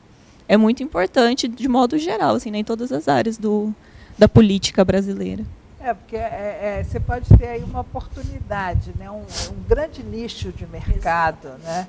[0.48, 3.74] é muito importante, de modo geral, assim, né, em todas as áreas do,
[4.18, 5.44] da política brasileira.
[5.86, 9.08] É, porque é, é, você pode ter aí uma oportunidade, né?
[9.08, 11.50] um, um grande nicho de mercado.
[11.62, 11.86] Né?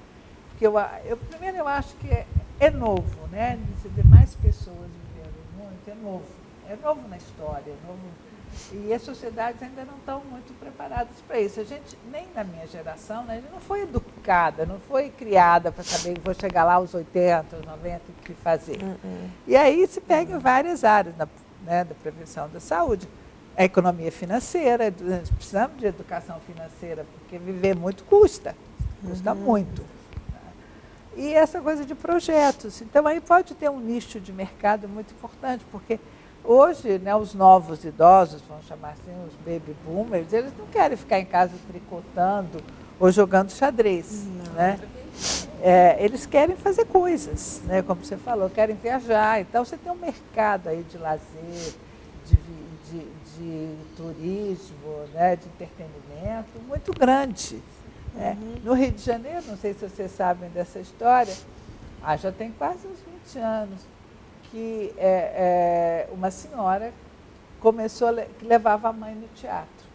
[0.50, 2.28] Porque eu, eu, primeiro eu acho que é,
[2.60, 3.58] é novo, né?
[3.76, 6.26] Você vê mais pessoas vivendo muito, é novo.
[6.70, 8.00] É novo na história, é novo.
[8.72, 11.60] E as sociedades ainda não estão muito preparadas para isso.
[11.60, 15.72] A gente, nem na minha geração, né, a gente não foi educada, não foi criada
[15.72, 18.78] para saber que vou chegar lá aos 80, aos 90, o que fazer.
[18.78, 19.30] Uh -uh.
[19.48, 21.28] E aí se pega em várias áreas na,
[21.64, 23.08] né, da prevenção da saúde
[23.58, 24.94] a economia financeira,
[25.36, 28.56] precisamos de educação financeira, porque viver muito custa,
[29.04, 29.40] custa uhum.
[29.40, 29.84] muito.
[31.16, 32.80] E essa coisa de projetos.
[32.84, 36.00] Então, aí pode ter um nicho de mercado muito importante, porque
[36.44, 41.20] hoje, né, os novos idosos, vamos chamar assim, os baby boomers, eles não querem ficar
[41.20, 42.62] em casa tricotando
[43.00, 44.28] ou jogando xadrez.
[44.54, 44.80] Né?
[45.64, 49.42] É, eles querem fazer coisas, né, como você falou, querem viajar.
[49.42, 51.74] Então, você tem um mercado aí de lazer,
[52.28, 52.38] de,
[52.92, 57.62] de, de turismo, né, de entretenimento muito grande.
[58.14, 58.38] Né?
[58.40, 58.56] Uhum.
[58.64, 61.34] No Rio de Janeiro, não sei se vocês sabem dessa história,
[62.04, 63.00] ah, já tem quase uns
[63.34, 63.82] 20 anos,
[64.50, 66.92] que é, é, uma senhora
[67.60, 69.86] começou, que levava a mãe no teatro,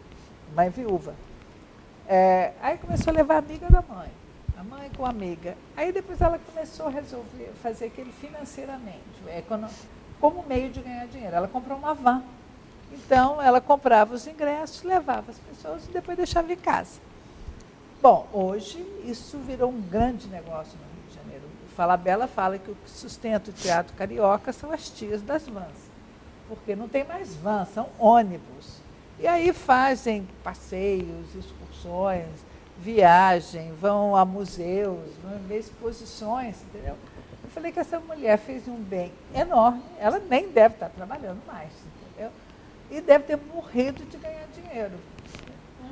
[0.55, 1.13] mãe viúva.
[2.07, 4.09] É, aí começou a levar a amiga da mãe,
[4.57, 5.57] a mãe com a amiga.
[5.75, 9.43] Aí depois ela começou a resolver fazer aquele financeiramente, é,
[10.19, 11.35] como meio de ganhar dinheiro.
[11.35, 12.23] Ela comprou uma van
[12.93, 16.99] então, ela comprava os ingressos, levava as pessoas e depois deixava em casa.
[18.01, 21.43] Bom, hoje isso virou um grande negócio no Rio de Janeiro.
[21.65, 25.91] O Falabella fala que o que sustenta o teatro carioca são as tias das vans.
[26.47, 28.81] Porque não tem mais vans, são ônibus.
[29.19, 32.27] E aí fazem passeios, excursões,
[32.77, 36.97] viagem, vão a museus, vão ver exposições, entendeu?
[37.43, 41.71] Eu falei que essa mulher fez um bem enorme, ela nem deve estar trabalhando mais
[42.93, 44.93] e deve ter morrido de ganhar dinheiro.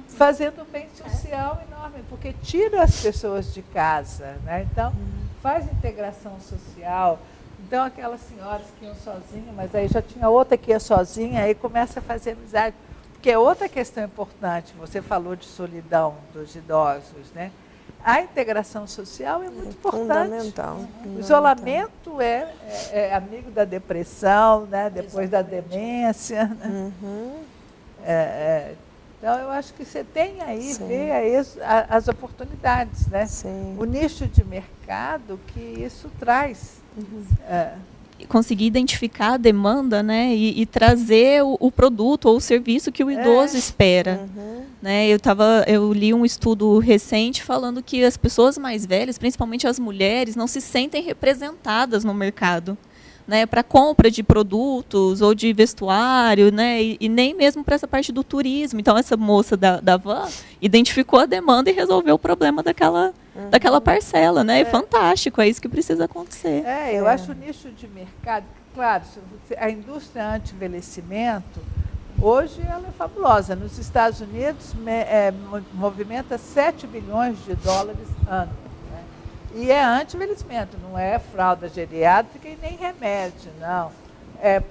[0.10, 4.68] Fazendo um bem social enorme, porque tira as pessoas de casa, né?
[4.72, 4.94] Então,
[5.42, 7.20] faz integração social.
[7.60, 11.56] Então, aquelas senhoras que iam sozinhas, mas aí já tinha outra que ia sozinha, aí
[11.56, 12.76] começa a fazer amizade.
[13.14, 17.52] Porque é outra questão importante, você falou de solidão dos idosos, né?
[18.04, 20.02] A integração social é muito é importante.
[20.02, 20.78] Fundamental.
[21.06, 22.54] O isolamento é,
[22.92, 24.90] é, é, amigo da depressão, né?
[24.90, 25.62] depois Exatamente.
[25.64, 26.46] da demência.
[26.46, 26.92] Né?
[27.02, 27.44] Uhum.
[28.04, 28.76] É, é,
[29.20, 30.88] Então, eu acho que você tem aí, Sim.
[30.88, 31.58] vê aí as,
[31.90, 33.26] as oportunidades, né?
[33.28, 33.76] Sim.
[33.78, 36.82] O nicho de mercado que isso traz.
[36.98, 37.26] Uhum.
[38.24, 42.92] É conseguir identificar a demanda né, e, e trazer o, o, produto ou o serviço
[42.92, 43.60] que o idoso é.
[43.60, 44.28] espera.
[44.36, 44.62] Uhum.
[44.82, 49.68] Né, eu, tava, eu li um estudo recente falando que as pessoas mais velhas, principalmente
[49.68, 52.78] as mulheres, não se sentem representadas no mercado
[53.28, 57.88] né, para compra de produtos ou de vestuário, né, e, e nem mesmo para essa
[57.88, 58.80] parte do turismo.
[58.80, 60.28] Então essa moça da, da van
[60.62, 63.50] identificou a demanda e resolveu o problema daquela, uhum.
[63.50, 64.62] daquela parcela, né?
[64.62, 64.66] É.
[64.66, 66.66] fantástico, é isso que precisa acontecer.
[66.66, 67.14] É, eu é.
[67.14, 69.04] acho o nicho de mercado, claro,
[69.58, 71.60] a indústria anti-envelhecimento,
[72.22, 73.56] hoje ela é fabulosa.
[73.56, 75.34] Nos Estados Unidos é,
[75.74, 78.61] movimenta 7 bilhões de dólares ano.
[79.54, 83.92] E é anti-envelhecimento, não é fralda geriátrica e nem remédio, não.
[84.42, 84.62] É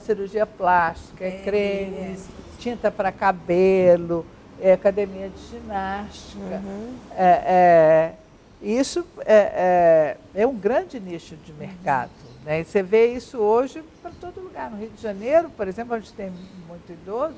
[0.00, 2.60] cirurgia plástica, é, é cremes, é.
[2.60, 4.24] tinta para cabelo,
[4.60, 6.62] é academia de ginástica.
[6.64, 6.94] Uhum.
[7.16, 8.14] É, é,
[8.62, 12.10] isso é, é, é, um grande nicho de mercado.
[12.44, 12.60] Né?
[12.60, 14.70] E você vê isso hoje para todo lugar.
[14.70, 16.32] No Rio de Janeiro, por exemplo, onde tem
[16.66, 17.34] muito idoso,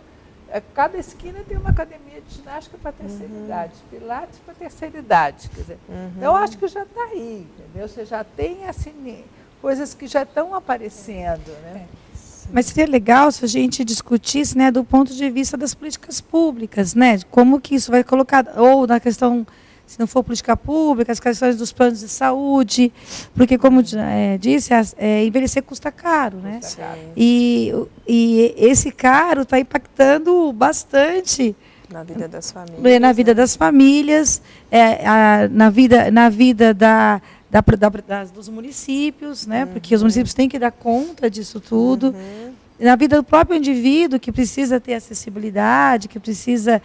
[0.75, 3.45] cada esquina tem uma academia de ginástica para terceira uhum.
[3.45, 5.49] idade, pilates para terceira idade.
[5.51, 6.13] Quer dizer, uhum.
[6.21, 7.89] Eu acho que já está aí, entendeu?
[7.89, 9.25] Você já tem assim,
[9.61, 11.51] coisas que já estão aparecendo.
[11.63, 11.87] Né?
[11.87, 12.11] É.
[12.53, 16.95] Mas seria legal se a gente discutisse né, do ponto de vista das políticas públicas,
[16.95, 17.21] né?
[17.31, 19.47] Como que isso vai colocar, ou na questão
[19.91, 22.93] se não for política pública, as questões dos planos de saúde,
[23.35, 26.61] porque, como é, disse, é, envelhecer custa caro, né?
[26.63, 27.01] Custa caro.
[27.17, 27.75] E,
[28.07, 31.57] e esse caro está impactando bastante
[31.91, 33.35] na vida das famílias, na vida né?
[33.35, 39.65] das famílias, é, a, na vida, na vida da, da, da das, dos municípios, né?
[39.65, 39.73] Uhum.
[39.73, 42.11] Porque os municípios têm que dar conta disso tudo.
[42.11, 42.53] Uhum.
[42.79, 46.81] Na vida do próprio indivíduo que precisa ter acessibilidade, que precisa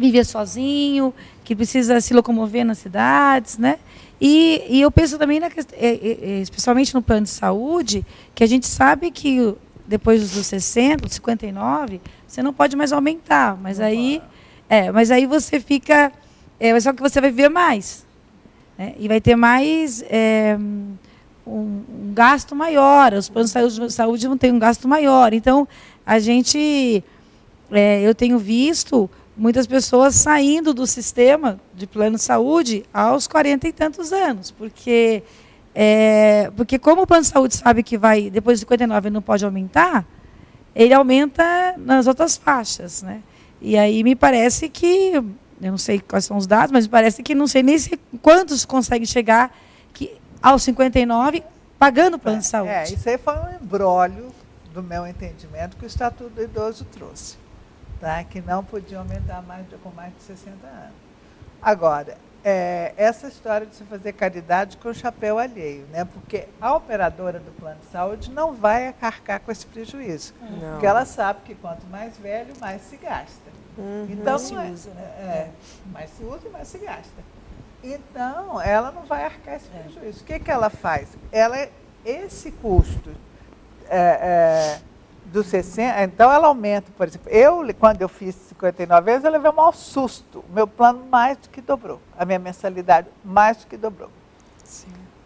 [0.00, 1.12] viver sozinho,
[1.50, 3.80] que precisa se locomover nas cidades, né?
[4.20, 8.44] E, e eu penso também, na, é, é, é, especialmente no plano de saúde, que
[8.44, 9.52] a gente sabe que
[9.84, 14.22] depois dos 60, dos 59, você não pode mais aumentar, mas não aí,
[14.68, 16.12] é, mas aí você fica,
[16.60, 18.06] é, só que você vai viver mais,
[18.78, 18.94] né?
[18.96, 20.94] e vai ter mais é, um,
[21.44, 25.66] um, gasto maior, os planos de saúde, saúde vão ter um gasto maior, então
[26.06, 27.02] a gente,
[27.72, 33.68] é, eu tenho visto muitas pessoas saindo do sistema de plano de saúde aos 40
[33.68, 35.22] e tantos anos, porque
[35.74, 39.42] é, porque como o plano de saúde sabe que vai depois de 59 não pode
[39.42, 40.04] aumentar,
[40.74, 43.22] ele aumenta nas outras faixas, né?
[43.62, 45.24] E aí me parece que eu
[45.58, 48.66] não sei quais são os dados, mas me parece que não sei nem se, quantos
[48.66, 49.56] conseguem chegar
[49.94, 51.42] que aos 59
[51.78, 52.72] pagando o plano de é, saúde.
[52.72, 54.26] É, isso aí foi um embrólio
[54.74, 57.40] do meu entendimento que o Estatuto do Idoso trouxe
[58.00, 58.24] tá?
[58.24, 60.94] que não podiam aumentar mais de, com mais de 60 anos.
[61.60, 66.04] Agora, é, essa história de se fazer caridade com o chapéu alheio, né?
[66.06, 70.34] porque a operadora do plano de saúde não vai acarcar com esse prejuízo.
[70.40, 70.72] Não.
[70.72, 73.50] Porque ela sabe que quanto mais velho, mais se gasta.
[73.76, 75.02] Uhum, então, mais se é, usa, né?
[75.02, 75.50] É, é,
[75.92, 77.40] mais se usa e mais se gasta.
[77.82, 79.78] Então, ela não vai arcar esse é.
[79.78, 80.22] prejuízo.
[80.22, 81.08] O que, que ela faz?
[81.30, 81.68] Ela,
[82.04, 83.10] esse custo
[83.88, 84.89] é, é
[85.30, 89.50] dos 60, então ela aumenta, por exemplo, eu, quando eu fiz 59 vezes, eu levei
[89.50, 90.44] um maior susto.
[90.50, 92.00] Meu plano mais do que dobrou.
[92.18, 94.10] A minha mensalidade mais do que dobrou.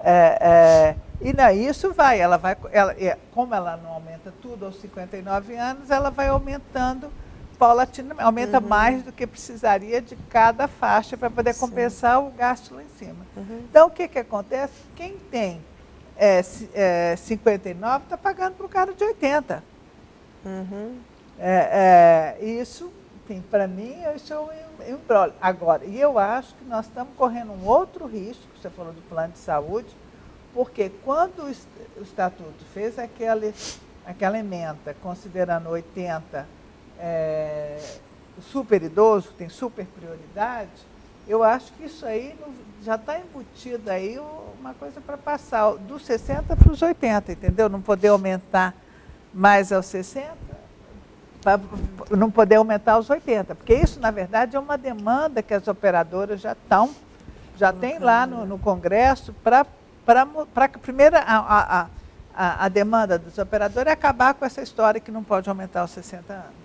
[0.01, 2.95] É, é, e não, isso vai, ela vai, ela,
[3.33, 7.11] como ela não aumenta tudo aos 59 anos, ela vai aumentando
[7.59, 8.69] paulatinamente, aumenta uhum.
[8.69, 11.61] mais do que precisaria de cada faixa para poder Sim.
[11.61, 13.27] compensar o gasto lá em cima.
[13.35, 13.64] Uhum.
[13.71, 14.75] Então, o que, que acontece?
[14.95, 15.62] Quem tem
[16.17, 16.43] é,
[16.75, 19.74] é, 59 está pagando para o cara de 80.
[20.44, 20.98] Uhum.
[21.38, 22.92] É, é, isso,
[23.24, 25.35] enfim, para mim, isso é um embrólio.
[25.40, 29.33] Agora, e eu acho que nós estamos correndo um outro risco, você falou do plano
[29.33, 29.88] de saúde,
[30.52, 33.52] porque quando o Estatuto fez aquela,
[34.07, 36.46] aquela emenda, considerando 80
[36.98, 37.78] é,
[38.40, 40.70] super idoso, tem super prioridade,
[41.26, 42.38] eu acho que isso aí
[42.83, 44.20] já está embutido aí
[44.61, 47.68] uma coisa para passar dos 60 para os 80, entendeu?
[47.68, 48.74] Não poder aumentar
[49.35, 50.32] mais aos 60,
[51.43, 51.61] para
[52.11, 53.55] não poder aumentar aos 80.
[53.57, 56.95] Porque isso, na verdade, é uma demanda que as operadoras já estão,
[57.57, 59.66] já tem lá no, no Congresso, para
[60.07, 61.18] a primeira.
[61.18, 61.87] A, a,
[62.37, 65.91] a, a, demanda dos operadores é acabar com essa história que não pode aumentar aos
[65.91, 66.64] 60 anos.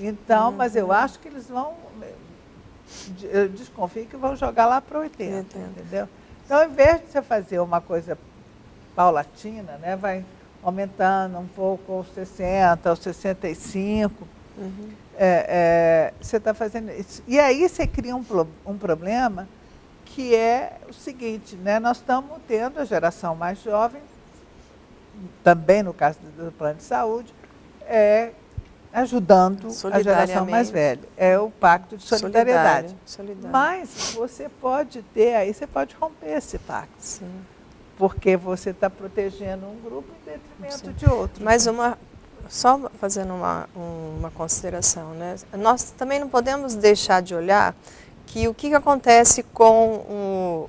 [0.00, 0.56] Então, uhum.
[0.56, 1.74] mas eu acho que eles vão.
[3.22, 6.08] Eu desconfio que vão jogar lá para 80, entendeu?
[6.44, 8.18] Então, ao invés de você fazer uma coisa
[8.96, 10.24] paulatina, né, vai
[10.62, 14.26] aumentando um pouco aos 60, aos 65,
[14.60, 14.90] Uhum.
[15.16, 17.22] É, é, você está fazendo isso.
[17.26, 18.24] E aí você cria um,
[18.66, 19.48] um problema
[20.04, 21.78] que é o seguinte, né?
[21.78, 24.02] nós estamos tendo a geração mais jovem,
[25.42, 27.32] também no caso do plano de saúde,
[27.86, 28.32] é,
[28.92, 31.02] ajudando a geração mais velha.
[31.16, 32.96] É o pacto de solidariedade.
[33.06, 33.50] Solidário.
[33.50, 36.92] Mas você pode ter, aí você pode romper esse pacto.
[36.98, 37.30] Sim.
[38.00, 40.92] Porque você está protegendo um grupo em detrimento Sim.
[40.94, 41.44] de outro.
[41.44, 41.98] Mas uma,
[42.48, 43.68] só fazendo uma,
[44.18, 45.36] uma consideração, né?
[45.58, 47.74] nós também não podemos deixar de olhar
[48.24, 49.96] que o que, que acontece com,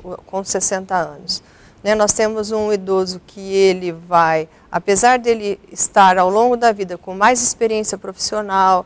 [0.04, 1.42] um, com 60 anos.
[1.82, 1.96] Né?
[1.96, 7.16] Nós temos um idoso que ele vai, apesar dele estar ao longo da vida com
[7.16, 8.86] mais experiência profissional,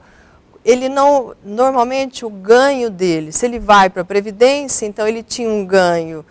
[0.63, 5.49] ele não, normalmente o ganho dele, se ele vai para a Previdência, então ele tinha
[5.49, 6.23] um ganho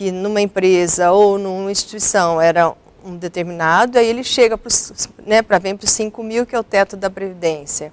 [0.00, 2.72] que numa empresa ou numa instituição era
[3.04, 4.72] um determinado, aí ele chega para
[5.26, 7.92] né, vir para os 5 mil, que é o teto da Previdência.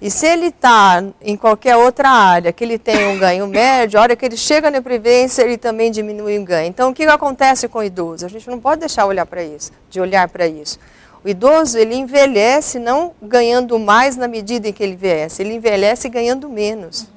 [0.00, 4.02] E se ele está em qualquer outra área que ele tem um ganho médio, a
[4.04, 6.68] hora que ele chega na Previdência, ele também diminui o ganho.
[6.68, 8.24] Então, o que acontece com o idoso?
[8.24, 10.78] A gente não pode deixar olhar para isso, de olhar para isso.
[11.24, 16.08] O idoso, ele envelhece não ganhando mais na medida em que ele envelhece, ele envelhece
[16.08, 17.08] ganhando menos.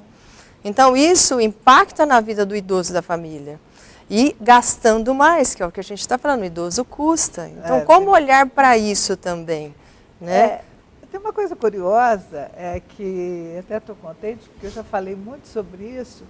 [0.64, 3.60] Então, isso impacta na vida do idoso da família.
[4.08, 7.48] E gastando mais, que é o que a gente está falando, o idoso custa.
[7.48, 9.74] Então, é, como olhar para isso também?
[10.20, 10.36] Né?
[10.36, 10.64] É,
[11.10, 15.84] tem uma coisa curiosa, é que até estou contente, porque eu já falei muito sobre
[15.84, 16.24] isso,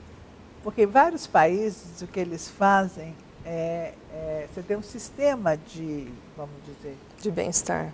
[0.63, 3.15] porque em vários países o que eles fazem
[3.45, 6.97] é, é você tem um sistema de, vamos dizer...
[7.21, 7.93] De bem-estar.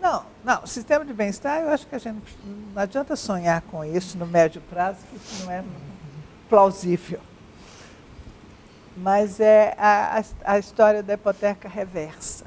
[0.00, 2.20] Não, não, sistema de bem-estar, eu acho que a gente
[2.74, 5.62] não adianta sonhar com isso no médio prazo, que isso não é
[6.48, 7.20] plausível.
[9.02, 12.46] Mas é a, a, história da hipoteca reversa.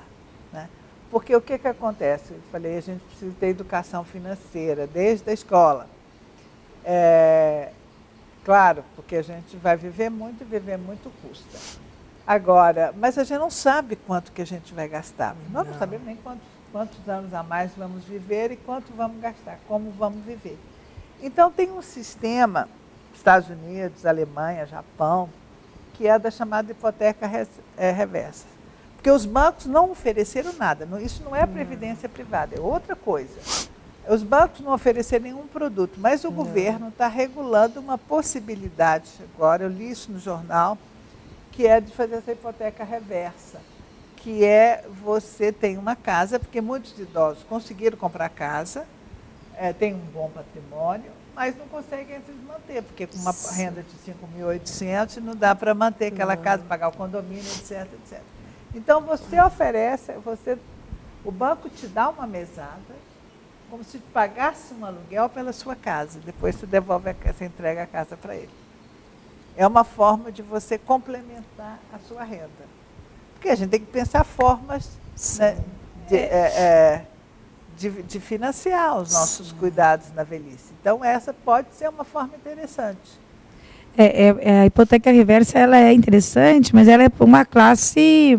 [1.11, 2.31] Porque o que, que acontece?
[2.31, 5.87] Eu falei, a gente precisa ter educação financeira desde a escola.
[6.83, 7.71] É,
[8.43, 11.79] claro, porque a gente vai viver muito e viver muito custa.
[12.25, 15.35] Agora, mas a gente não sabe quanto que a gente vai gastar.
[15.35, 15.51] Não.
[15.51, 19.59] Nós não sabemos nem quantos, quantos anos a mais vamos viver e quanto vamos gastar,
[19.67, 20.57] como vamos viver.
[21.21, 22.67] Então tem um sistema,
[23.13, 25.29] Estados Unidos, Alemanha, Japão,
[25.97, 27.29] que é da chamada hipoteca
[27.77, 28.45] é, reversa.
[28.95, 30.87] Porque os bancos não ofereceram nada.
[31.01, 33.39] Isso não é previdência privada, é outra coisa.
[34.07, 36.35] Os bancos não ofereceram nenhum produto, mas o não.
[36.35, 40.77] governo está regulando uma possibilidade, agora eu li isso no jornal,
[41.51, 43.59] que é de fazer essa hipoteca reversa,
[44.17, 48.85] que é você tem uma casa, porque muitos idosos conseguiram comprar casa,
[49.55, 54.11] é, têm um bom patrimônio, mas não conseguem se manter, porque com uma renda de
[54.11, 58.21] 5.800 não dá para manter aquela casa, pagar o condomínio, etc, etc.
[58.73, 60.57] Então você oferece, você,
[61.25, 62.95] o banco te dá uma mesada,
[63.69, 66.19] como se pagasse um aluguel pela sua casa.
[66.19, 68.49] Depois você devolve, a, você entrega a casa para ele.
[69.57, 72.49] É uma forma de você complementar a sua renda.
[73.33, 74.97] Porque a gente tem que pensar formas
[75.37, 75.57] né,
[76.07, 77.05] de, é, é,
[77.77, 79.55] de, de, financiar os nossos Sim.
[79.59, 80.73] cuidados na velhice.
[80.79, 83.19] Então essa pode ser uma forma interessante.
[83.97, 88.37] É, é, é a hipoteca reversa ela é interessante, mas ela é uma classe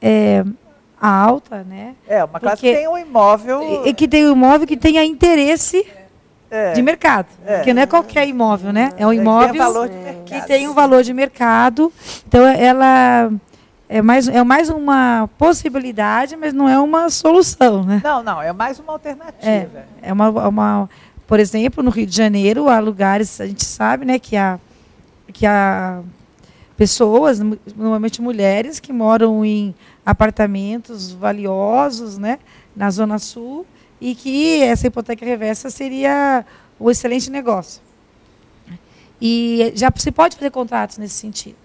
[0.00, 0.44] é,
[1.00, 1.94] alta, né?
[2.08, 3.86] É, uma classe Porque, que tem um imóvel.
[3.86, 5.86] E, que tem um imóvel que tenha interesse
[6.50, 6.72] é.
[6.72, 7.28] de mercado.
[7.44, 7.56] É.
[7.56, 8.92] Porque não é qualquer imóvel, né?
[8.96, 11.92] É um imóvel tem, que tem um valor de mercado.
[12.26, 13.30] Então ela
[13.88, 18.00] é mais, é mais uma possibilidade, mas não é uma solução, né?
[18.02, 19.46] Não, não, é mais uma alternativa.
[19.48, 19.68] É,
[20.02, 20.90] é uma, uma,
[21.26, 24.58] por exemplo, no Rio de Janeiro, há lugares, a gente sabe, né, que a,
[25.32, 26.02] que a
[26.76, 27.40] pessoas,
[27.76, 29.74] normalmente mulheres, que moram em
[30.04, 32.38] apartamentos valiosos, né,
[32.74, 33.64] na Zona Sul,
[34.00, 36.44] e que essa hipoteca reversa seria
[36.78, 37.80] um excelente negócio.
[39.20, 41.56] E já se pode fazer contratos nesse sentido.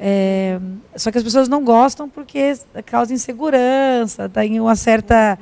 [0.00, 0.60] É,
[0.96, 5.38] só que as pessoas não gostam porque causa insegurança, tem uma certa,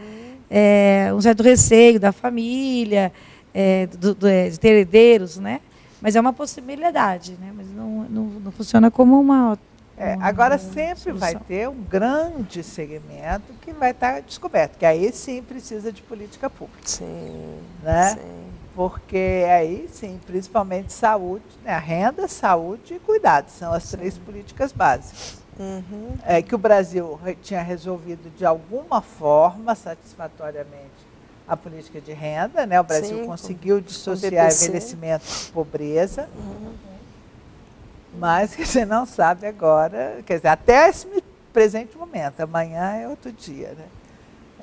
[0.51, 3.13] é, um certo receio da família,
[3.53, 5.61] é, do, do, é, de ter herdeiros, né?
[6.01, 7.53] Mas é uma possibilidade, né?
[7.55, 9.59] Mas não, não, não funciona como uma.
[9.99, 11.19] É, agora sempre solução.
[11.19, 16.51] vai ter um grande segmento que vai estar descoberto, que aí sim precisa de política
[16.51, 16.83] pública.
[16.85, 17.57] Sim.
[17.83, 18.11] Né?
[18.11, 18.46] Sim.
[18.77, 21.79] Porque aí sim, principalmente saúde, né?
[21.79, 23.97] renda, saúde e cuidado, são as sim.
[23.97, 25.39] três políticas básicas.
[25.59, 26.15] Uhum.
[26.23, 31.07] É, que o Brasil tinha resolvido de alguma forma, satisfatoriamente,
[31.49, 32.79] a política de renda, né?
[32.79, 36.29] O Brasil Sim, conseguiu dissociar envelhecimento e pobreza.
[36.37, 36.75] Uhum.
[38.19, 41.09] Mas que você não sabe agora, quer dizer, até esse
[41.51, 43.87] presente momento, amanhã é outro dia, né?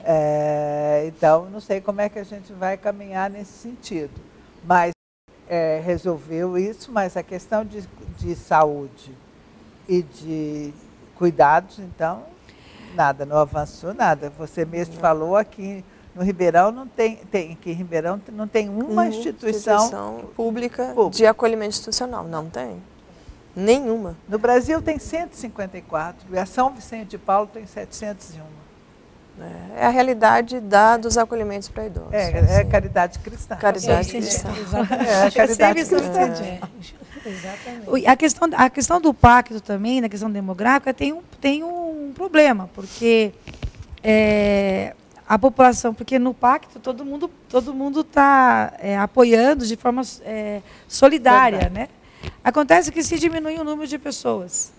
[0.04, 4.14] É, então, não sei como é que a gente vai caminhar nesse sentido.
[4.64, 4.92] Mas
[5.48, 7.88] é, resolveu isso, mas a questão de,
[8.18, 9.16] de saúde
[9.88, 10.74] e de
[11.16, 12.24] cuidados, então,
[12.96, 14.30] nada, não avançou nada.
[14.38, 15.84] Você mesmo falou aqui
[16.16, 21.18] no Ribeirão não tem, tem aqui em Ribeirão não tem uma instituição, instituição pública, pública
[21.18, 22.82] de acolhimento institucional, não tem.
[23.56, 24.16] Nenhuma.
[24.28, 28.63] No Brasil tem 154 e a São Vicente de Paulo tem 701.
[29.40, 32.14] É, é a realidade da, dos acolhimentos para idosos.
[32.14, 32.70] É, é assim.
[32.70, 33.56] caridade cristã.
[33.56, 34.50] Caridade cristã.
[35.08, 35.98] É, a caridade cristã.
[36.44, 36.60] É.
[37.26, 38.08] Exatamente.
[38.08, 42.70] A questão, a questão do pacto também, na questão demográfica, tem um, tem um problema,
[42.74, 43.34] porque
[44.04, 44.94] é,
[45.28, 50.62] a população, porque no pacto todo mundo todo mundo está é, apoiando de forma é,
[50.88, 51.80] solidária, Verdade.
[51.80, 51.90] né?
[52.44, 54.72] Acontece que se diminui o número de pessoas,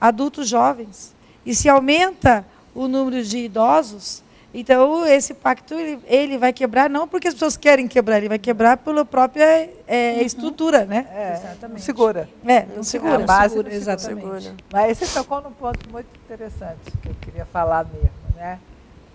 [0.00, 2.44] adultos jovens, e se aumenta
[2.78, 4.22] o número de idosos,
[4.54, 8.38] então esse pacto ele, ele vai quebrar não porque as pessoas querem quebrar, ele vai
[8.38, 10.20] quebrar pela própria é, uhum.
[10.22, 11.06] estrutura, né?
[11.12, 11.82] É, exatamente.
[11.82, 12.28] Segura.
[12.46, 13.16] É, não segura.
[13.16, 14.42] A base segura, exatamente.
[14.44, 14.56] Segura.
[14.72, 18.60] Mas você tocou num ponto muito interessante que eu queria falar mesmo, né?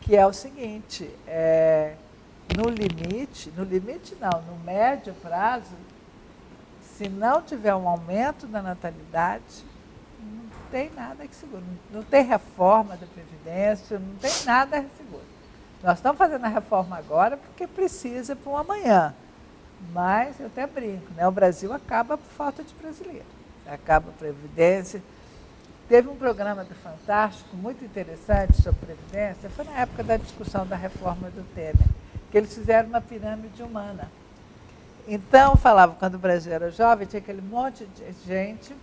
[0.01, 1.93] Que é o seguinte, é,
[2.57, 5.72] no limite, no limite não, no médio prazo,
[6.97, 9.72] se não tiver um aumento da natalidade,
[10.74, 11.63] tem nada que segure.
[11.91, 15.24] Não tem reforma da Previdência, não tem nada que segure.
[15.84, 19.13] Nós estamos fazendo a reforma agora porque precisa para um amanhã.
[19.91, 21.28] Mas eu até brinco, né?
[21.28, 23.26] o Brasil acaba por falta de brasileiro.
[23.67, 25.03] Acaba a Previdência.
[25.88, 30.76] Teve um programa do Fantástico muito interessante sobre Previdência, foi na época da discussão da
[30.76, 31.76] reforma do Temer,
[32.32, 34.09] que eles fizeram uma pirâmide humana.
[35.07, 38.74] Então, falava, quando o Brasil era jovem, tinha aquele monte de gente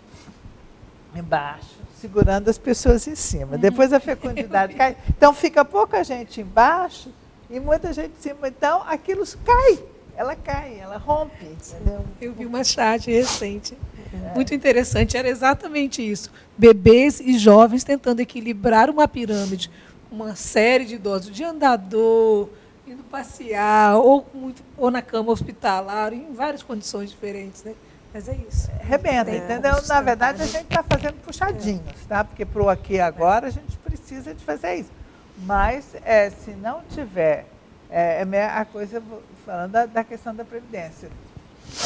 [1.15, 3.59] embaixo, segurando as pessoas em cima.
[3.59, 4.97] Depois a fecundidade cai.
[5.09, 7.13] Então fica pouca gente embaixo
[7.49, 8.49] e muita gente em cima.
[8.49, 9.79] Então aquilo cai.
[10.17, 11.45] Ela cai, ela rompe.
[11.45, 12.05] Entendeu?
[12.21, 13.77] Eu vi uma chat recente.
[14.13, 14.35] É.
[14.35, 16.31] Muito interessante, era exatamente isso.
[16.59, 19.71] Bebês e jovens tentando equilibrar uma pirâmide,
[20.11, 22.49] uma série de idosos, de andador,
[22.87, 27.63] indo passear, ou, muito, ou na cama hospitalar, em várias condições diferentes.
[27.63, 27.75] Né?
[28.13, 28.71] Mas é isso.
[28.81, 29.75] Rebenta, entendeu?
[29.87, 32.25] Na verdade, a gente está fazendo puxadinhos, tá?
[32.25, 34.91] Porque para o aqui e agora a gente precisa de fazer isso.
[35.39, 37.47] Mas é, se não tiver,
[37.89, 39.03] é, é a coisa,
[39.47, 41.09] falando da, da questão da Previdência.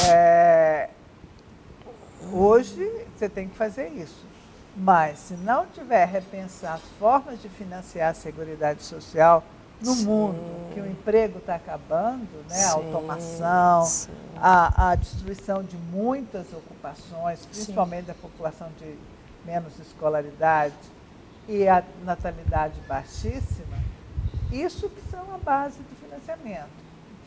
[0.08, 0.88] É,
[2.32, 4.24] hoje você tem que fazer isso.
[4.76, 9.44] Mas se não tiver repensar as formas de financiar a Seguridade Social,
[9.80, 10.04] no sim.
[10.04, 12.56] mundo, que o emprego está acabando, né?
[12.56, 13.84] Sim, a automação,
[14.36, 18.96] a, a, destruição de muitas ocupações, principalmente da população de
[19.44, 20.74] menos escolaridade
[21.48, 23.76] e a natalidade baixíssima,
[24.50, 26.84] isso que são a base do financiamento.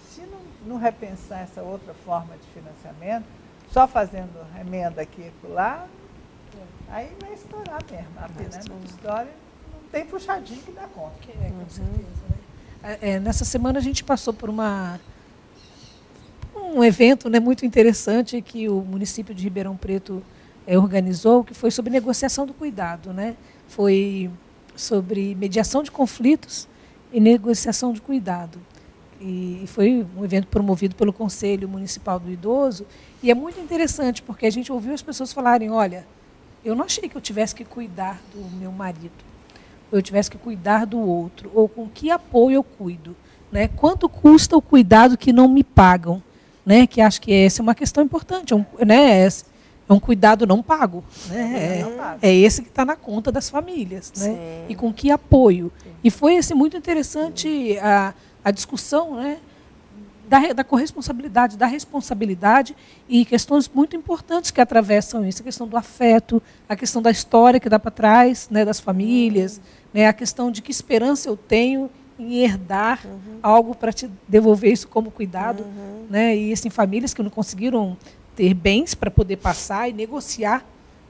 [0.10, 3.26] Se não, não repensar essa outra forma de financiamento,
[3.72, 5.88] só fazendo remenda aqui e lá,
[6.90, 8.08] aí vai estourar mesmo.
[8.18, 9.47] A pirâmide história
[9.92, 11.16] tem puxadinho que dá conta.
[11.30, 11.70] É, com uhum.
[11.70, 12.38] certeza, né?
[12.84, 15.00] É, é, nessa semana a gente passou por uma
[16.56, 20.22] um evento né, muito interessante que o município de Ribeirão Preto
[20.66, 23.14] é, organizou, que foi sobre negociação do cuidado.
[23.14, 23.36] Né?
[23.68, 24.30] Foi
[24.76, 26.68] sobre mediação de conflitos
[27.12, 28.60] e negociação de cuidado.
[29.20, 32.86] E foi um evento promovido pelo Conselho Municipal do Idoso.
[33.24, 36.06] E é muito interessante, porque a gente ouviu as pessoas falarem: olha,
[36.64, 39.27] eu não achei que eu tivesse que cuidar do meu marido
[39.92, 43.16] eu tivesse que cuidar do outro, ou com que apoio eu cuido.
[43.52, 43.68] Né?
[43.70, 46.22] Quanto custa o cuidado que não me pagam?
[46.66, 46.86] Né?
[46.86, 48.54] Que acho que essa é uma questão importante.
[48.54, 49.26] É um, né?
[49.26, 51.04] é um cuidado não pago.
[51.30, 51.82] Né?
[52.22, 54.12] É, é esse que está na conta das famílias.
[54.18, 54.66] Né?
[54.68, 55.72] E com que apoio?
[56.04, 58.14] E foi esse, muito interessante a,
[58.44, 59.38] a discussão né?
[60.28, 62.76] Da, da corresponsabilidade, da responsabilidade
[63.08, 65.42] e questões muito importantes que atravessam isso.
[65.42, 68.66] A questão do afeto, a questão da história que dá para trás, né?
[68.66, 69.58] das famílias.
[69.58, 73.40] Uhum né, a questão de que esperança eu tenho em herdar uhum.
[73.42, 76.06] algo para te devolver isso como cuidado, uhum.
[76.10, 76.36] né?
[76.36, 77.98] E assim famílias que não conseguiram
[78.36, 80.64] ter bens para poder passar e negociar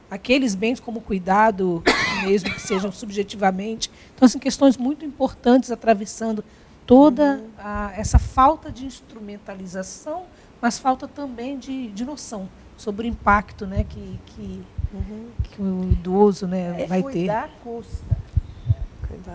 [0.09, 1.83] aqueles bens como cuidado,
[2.23, 3.91] mesmo que sejam subjetivamente.
[4.15, 6.43] Então, assim, questões muito importantes atravessando
[6.87, 7.49] toda uhum.
[7.59, 10.23] a, essa falta de instrumentalização,
[10.59, 14.63] mas falta também de, de noção sobre o impacto né, que, que,
[14.93, 15.29] uhum.
[15.43, 17.11] que o idoso né, é vai ter.
[17.11, 18.17] Cuidar custa.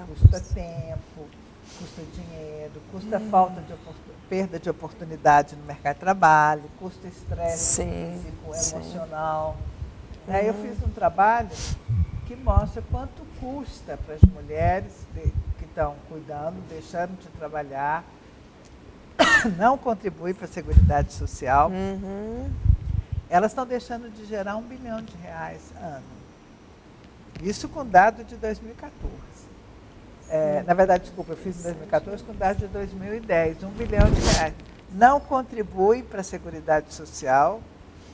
[0.06, 1.26] Custa tempo,
[1.78, 3.30] custa dinheiro, custa hum.
[3.30, 3.74] falta de
[4.28, 8.76] perda de oportunidade no mercado de trabalho, custa estresse físico, sim.
[8.76, 9.56] emocional.
[10.28, 11.50] Aí eu fiz um trabalho
[12.26, 15.06] que mostra quanto custa para as mulheres
[15.72, 18.04] estão cuidando, deixando de trabalhar,
[19.56, 22.50] não contribuem para a Seguridade Social, Uhum.
[23.30, 26.04] elas estão deixando de gerar um bilhão de reais ano.
[27.42, 29.12] Isso com dado de 2014.
[30.28, 34.20] É, na verdade, desculpa, eu fiz em 2014 com dado de 2010, um bilhão de
[34.20, 34.54] reais.
[34.92, 37.60] Não contribui para a Seguridade Social.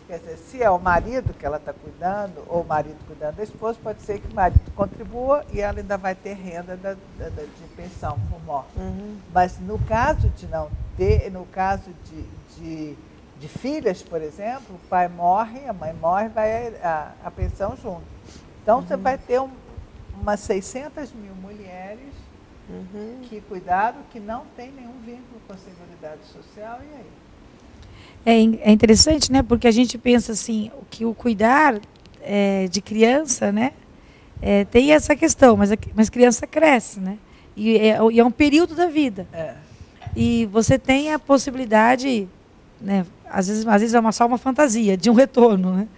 [0.08, 3.42] Quer dizer, se é o marido que ela está cuidando, ou o marido cuidando da
[3.42, 7.28] esposa, pode ser que o marido contribua e ela ainda vai ter renda da- da-
[7.28, 8.70] de pensão por morte.
[8.78, 9.18] Uhum.
[9.34, 12.22] Mas no caso de não ter, no caso de,
[12.56, 12.96] de,
[13.38, 18.02] de filhas, por exemplo, o pai morre, a mãe morre, vai a, a pensão junto.
[18.62, 19.50] Então você vai ter um,
[20.18, 22.14] umas 600 mil mulheres
[22.70, 23.20] Uhum.
[23.22, 27.10] que cuidaram, que não tem nenhum vínculo com a Seguridade Social, e aí?
[28.24, 29.42] É, é interessante, né?
[29.42, 31.80] Porque a gente pensa assim, que o cuidar
[32.22, 33.72] é, de criança, né?
[34.40, 37.18] é, tem essa questão, mas a, mas criança cresce, né?
[37.56, 39.26] E é, e é um período da vida.
[39.32, 39.54] É.
[40.16, 42.28] E você tem a possibilidade,
[42.80, 43.04] né?
[43.28, 45.88] Às vezes, às vezes é uma, só uma fantasia de um retorno, né?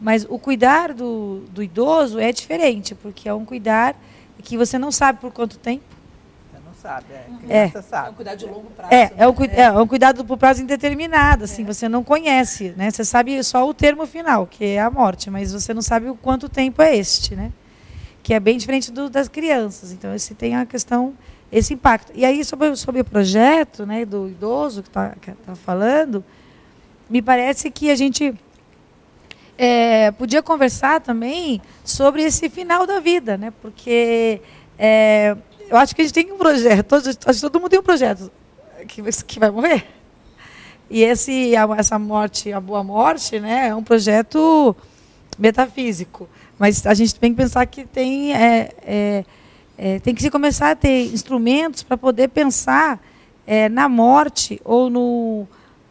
[0.00, 3.94] Mas o cuidar do, do idoso é diferente, porque é um cuidar
[4.42, 5.84] que você não sabe por quanto tempo.
[6.80, 7.26] Sabe, é.
[7.40, 8.16] Criança É um sabe.
[8.16, 8.94] cuidado de longo prazo.
[8.94, 9.36] É, é, um, né?
[9.36, 12.90] cui- é um cuidado por prazo indeterminado, assim, você não conhece, né?
[12.90, 16.14] Você sabe só o termo final, que é a morte, mas você não sabe o
[16.14, 17.52] quanto tempo é este, né?
[18.22, 19.92] Que é bem diferente do, das crianças.
[19.92, 21.12] Então, esse tem a questão,
[21.52, 22.12] esse impacto.
[22.14, 25.12] E aí, sobre, o- sobre o projeto né, do idoso que está
[25.46, 26.24] tá falando,
[27.10, 28.34] me parece que a gente
[29.58, 33.52] é, podia conversar também sobre esse final da vida, né?
[33.60, 34.40] Porque
[34.78, 35.36] é,
[35.70, 38.30] eu acho que a gente tem um projeto, que todo mundo tem um projeto
[38.88, 39.86] que, que vai morrer.
[40.90, 44.74] E esse, essa morte, a boa morte, né, é um projeto
[45.38, 46.28] metafísico.
[46.58, 49.24] Mas a gente tem que pensar que tem, é, é,
[49.78, 53.00] é, tem que se começar a ter instrumentos para poder pensar
[53.46, 55.46] é, na morte ou no,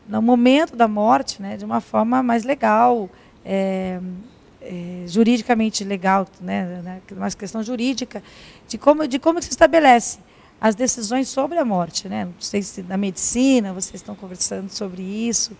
[0.08, 3.10] no momento da morte né, de uma forma mais legal,
[4.70, 8.22] é, é, juridicamente legal, né, né, uma questão jurídica,
[8.68, 10.20] de como, de como se estabelece
[10.62, 12.08] as decisões sobre a morte.
[12.08, 12.26] Né?
[12.26, 15.52] Não sei se na medicina vocês estão conversando sobre isso,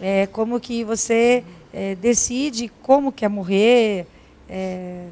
[0.00, 4.06] é, como que você é, decide como quer morrer,
[4.48, 5.06] é,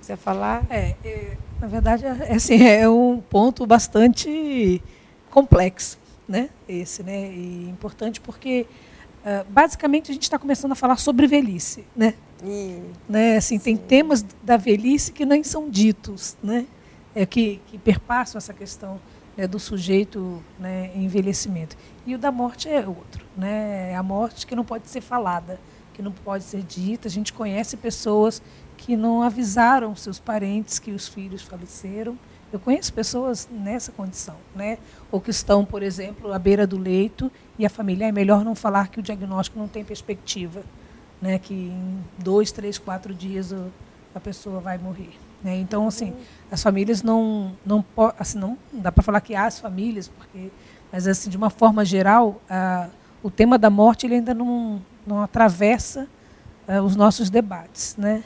[0.00, 0.64] você falar?
[0.68, 4.82] É, é, na verdade, é, assim, é um ponto bastante
[5.30, 5.98] complexo,
[6.28, 6.50] né?
[6.68, 7.30] Esse, né?
[7.32, 8.66] E importante porque,
[9.24, 12.14] ah, basicamente, a gente está começando a falar sobre velhice, né?
[13.08, 13.36] Né?
[13.36, 16.66] Assim, tem temas da velhice que nem são ditos, né?
[17.14, 19.00] É, que, que perpassam essa questão
[19.36, 21.76] né, do sujeito né, em envelhecimento.
[22.06, 23.24] E o da morte é outro.
[23.36, 23.90] Né?
[23.92, 25.58] É a morte que não pode ser falada,
[25.92, 27.08] que não pode ser dita.
[27.08, 28.40] A gente conhece pessoas
[28.76, 32.16] que não avisaram seus parentes que os filhos faleceram.
[32.52, 34.78] Eu conheço pessoas nessa condição, né?
[35.10, 38.54] ou que estão, por exemplo, à beira do leito e a família é melhor não
[38.54, 40.62] falar que o diagnóstico não tem perspectiva
[41.20, 43.54] né, que em dois, três, quatro dias
[44.14, 45.12] a pessoa vai morrer.
[45.42, 45.58] Né?
[45.58, 46.12] Então, assim,
[46.50, 47.84] as famílias não, não,
[48.18, 50.50] assim, não dá para falar que há as famílias, porque,
[50.92, 52.88] mas assim, de uma forma geral, a,
[53.22, 56.08] o tema da morte ele ainda não, não atravessa
[56.68, 58.22] ah, os nossos debates, né?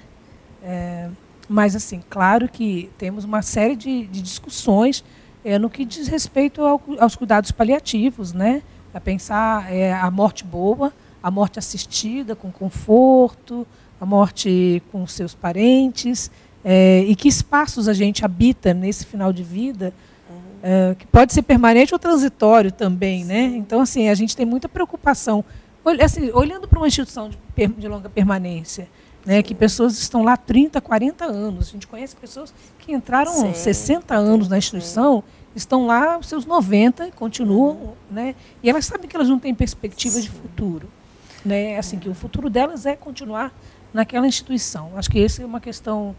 [0.62, 1.08] É,
[1.48, 5.04] mas assim, claro que temos uma série de, de discussões
[5.44, 8.62] é, no que diz respeito ao- aos cuidados paliativos, né?
[8.94, 10.92] A pensar é, a morte boa,
[11.24, 13.66] a morte assistida com conforto,
[13.98, 16.30] a morte com seus parentes,
[16.62, 19.94] é, e que espaços a gente habita nesse final de vida,
[20.62, 23.44] é, que pode ser permanente ou transitório também, né?
[23.56, 25.42] Então assim a gente tem muita preocupação,
[25.98, 28.86] assim, olhando para uma instituição de, de longa permanência,
[29.24, 31.68] né, que pessoas estão lá 30, 40 anos.
[31.68, 35.24] A gente conhece pessoas que entraram Sim, 60 anos na instituição,
[35.56, 38.34] estão lá aos seus 90 e continuam, né?
[38.62, 40.86] E elas sabem que elas não têm perspectiva de futuro,
[41.44, 41.78] né?
[41.78, 43.52] Assim que o futuro delas é continuar
[43.92, 44.90] naquela instituição.
[44.96, 46.14] Acho que essa é uma questão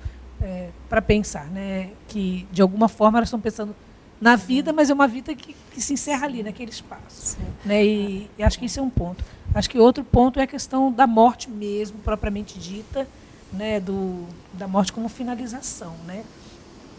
[0.89, 1.89] para pensar, né?
[2.07, 3.75] Que de alguma forma elas estão pensando
[4.19, 7.85] na vida, mas é uma vida que, que se encerra ali naquele espaço, né?
[7.85, 9.23] E, e acho que isso é um ponto.
[9.53, 13.07] Acho que outro ponto é a questão da morte mesmo, propriamente dita,
[13.51, 13.79] né?
[13.79, 16.23] Do da morte como finalização, né?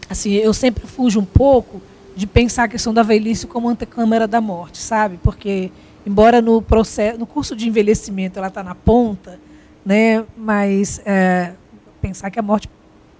[0.09, 1.81] Assim, eu sempre fujo um pouco
[2.15, 5.19] de pensar a questão da velhice como antecâmara da morte, sabe?
[5.21, 5.71] Porque
[6.07, 9.37] embora no processo, no curso de envelhecimento ela está na ponta,
[9.85, 10.25] né?
[10.37, 11.53] Mas é,
[12.01, 12.69] pensar que a morte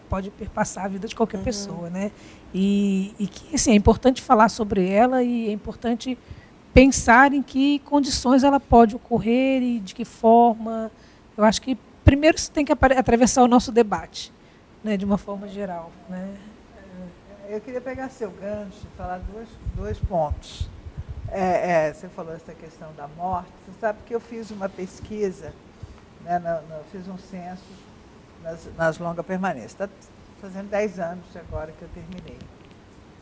[0.10, 2.12] pode perpassar a vida de qualquer pessoa, né?
[2.54, 6.18] E, e que assim, é importante falar sobre ela e é importante
[6.74, 10.90] pensar em que condições ela pode ocorrer e de que forma.
[11.36, 14.32] Eu acho que primeiro isso tem que atravessar o nosso debate,
[14.82, 14.96] né?
[14.96, 16.30] De uma forma geral, né?
[17.50, 20.70] É, eu queria pegar seu gancho e falar dois, dois pontos.
[21.30, 23.50] É, é, você falou essa questão da morte.
[23.66, 25.54] Você sabe que eu fiz uma pesquisa,
[26.22, 26.42] né,
[26.92, 27.64] fiz um censo
[28.42, 29.72] nas, nas longas permanências.
[29.72, 29.90] Está
[30.42, 32.38] fazendo 10 anos agora que eu terminei.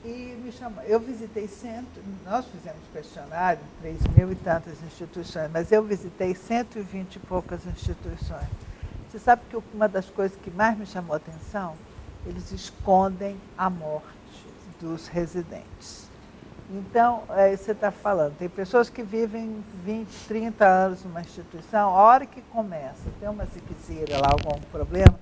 [0.03, 0.83] E me chamou.
[0.83, 7.15] Eu visitei cento, nós fizemos questionário, 3 mil e tantas instituições, mas eu visitei 120
[7.15, 8.47] e poucas instituições.
[9.09, 11.75] Você sabe que uma das coisas que mais me chamou a atenção,
[12.23, 14.05] eles escondem a morte
[14.79, 16.07] dos residentes.
[16.69, 22.01] Então, é, você está falando, tem pessoas que vivem 20, 30 anos numa instituição, a
[22.01, 25.13] hora que começa, tem uma ziquezira lá, algum problema,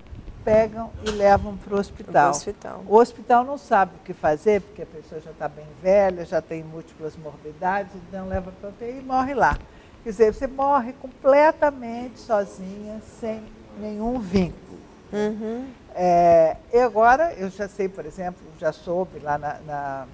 [0.44, 2.32] pegam e levam para o hospital.
[2.32, 2.84] hospital.
[2.88, 6.42] O hospital não sabe o que fazer, porque a pessoa já está bem velha, já
[6.42, 9.58] tem múltiplas morbidades, então leva para o UTI e morre lá.
[10.04, 13.42] Quer dizer, você morre completamente sozinha, sem
[13.80, 14.80] nenhum vínculo.
[15.12, 15.68] Uhum.
[15.96, 20.08] É, e agora, eu já sei, por exemplo, já soube lá na, na,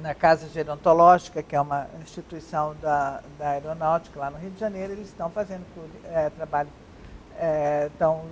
[0.00, 4.92] na, Casa Gerontológica, que é uma instituição da, da aeronáutica lá no Rio de Janeiro,
[4.92, 5.64] eles estão fazendo
[6.04, 6.68] é, trabalho,
[7.38, 8.22] é, estão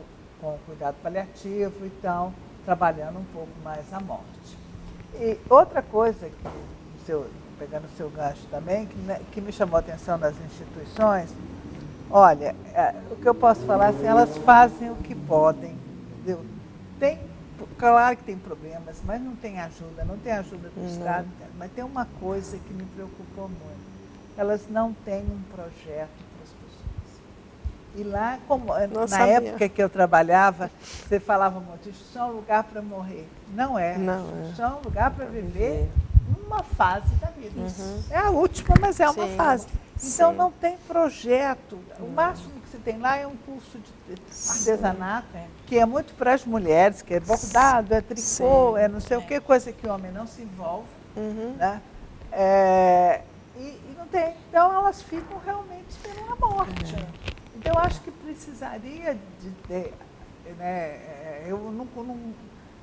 [0.40, 2.32] com cuidado paliativo e estão
[2.64, 4.58] trabalhando um pouco mais a morte.
[5.14, 7.26] E outra coisa, que, seu,
[7.58, 11.30] pegando o seu gancho também, que, que me chamou a atenção das instituições,
[12.10, 15.86] olha, é, o que eu posso falar, assim, elas fazem o que podem
[16.26, 16.44] entendeu?
[16.98, 17.20] Tem,
[17.78, 20.88] claro que tem problemas, mas não tem ajuda, não tem ajuda do não.
[20.88, 23.86] Estado, mas tem uma coisa que me preocupou muito.
[24.36, 27.20] Elas não têm um projeto para as pessoas.
[27.96, 29.34] E lá, como não na sabia.
[29.34, 33.26] época que eu trabalhava, você falava muito, isso é um lugar para morrer.
[33.54, 33.96] Não é.
[33.96, 35.88] Não isso é um lugar para viver
[36.46, 37.60] uma fase da vida.
[37.60, 38.02] Uhum.
[38.10, 39.36] É a última, mas é uma Sim.
[39.36, 39.66] fase.
[40.02, 40.36] Então Sim.
[40.36, 41.78] não tem projeto.
[41.98, 45.44] O máximo tem lá é um curso de artesanato, Sim.
[45.66, 49.22] que é muito para as mulheres, que é bordado, é tricô, é não sei o
[49.22, 50.88] que, coisa que o homem não se envolve.
[51.16, 51.54] Uhum.
[51.56, 51.80] Né?
[52.32, 53.22] É,
[53.56, 54.34] e, e, não tem.
[54.48, 56.94] Então elas ficam realmente esperando a morte.
[56.94, 57.06] Uhum.
[57.56, 59.94] Então eu acho que precisaria de ter.
[60.58, 62.18] Né, é, eu nunca, não,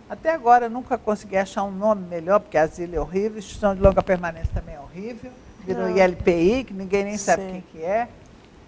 [0.10, 4.04] até agora nunca consegui achar um nome melhor, porque asilo é horrível, instituição de longa
[4.04, 5.32] permanência também é horrível
[5.66, 5.98] virou Não.
[5.98, 8.08] ILPI, que ninguém nem sabe quem que é.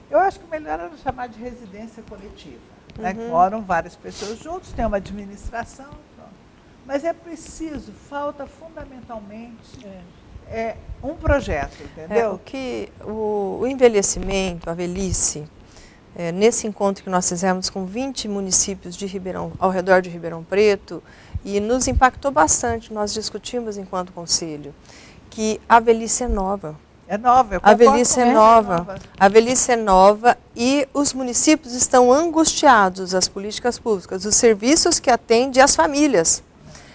[0.10, 2.60] Eu acho que o melhor era chamar de residência coletiva.
[2.97, 3.03] Uhum.
[3.03, 3.30] Né, uhum.
[3.30, 5.89] moram várias pessoas juntos, tem uma administração.
[6.16, 6.32] Pronto.
[6.86, 9.99] Mas é preciso, falta fundamentalmente é.
[10.49, 12.18] é um projeto, entendeu?
[12.18, 15.45] É, o, que, o, o envelhecimento, a velhice,
[16.16, 20.43] é, nesse encontro que nós fizemos com 20 municípios de Ribeirão, ao redor de Ribeirão
[20.43, 21.03] Preto,
[21.43, 24.74] e nos impactou bastante, nós discutimos enquanto conselho,
[25.30, 26.76] que a velhice é nova.
[27.08, 28.78] É nova, eu A velhice é nova.
[28.78, 28.95] nova.
[29.20, 35.12] A velhice é nova e os municípios estão angustiados, as políticas públicas, os serviços que
[35.12, 36.41] atendem as famílias.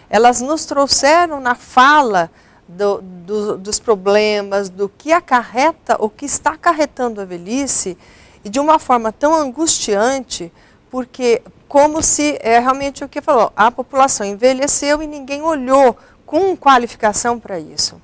[0.08, 2.28] Elas nos trouxeram na fala
[2.66, 7.96] do, do, dos problemas, do que acarreta, o que está acarretando a velhice,
[8.44, 10.52] e de uma forma tão angustiante,
[10.90, 15.96] porque como se, é realmente o que falou, a população envelheceu e ninguém olhou
[16.26, 18.00] com qualificação para isso.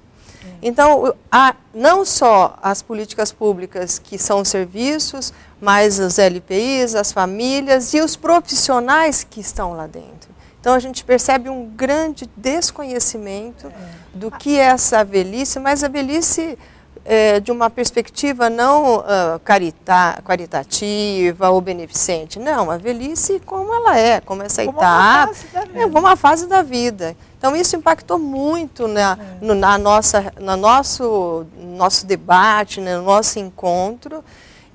[0.62, 7.94] Então, há não só as políticas públicas que são serviços, mas os LPIs, as famílias
[7.94, 10.34] e os profissionais que estão lá dentro.
[10.60, 13.72] Então, a gente percebe um grande desconhecimento
[14.12, 16.58] do que é essa velhice, mas a velhice
[17.06, 22.38] é, de uma perspectiva não uh, carita, caritativa ou beneficente.
[22.40, 25.32] Não, a velhice como ela é, como essa como etapa,
[25.72, 27.16] é uma fase da vida.
[27.38, 29.44] Então isso impactou muito na, é.
[29.44, 34.24] no, na nossa, no nosso, nosso debate, né, no nosso encontro,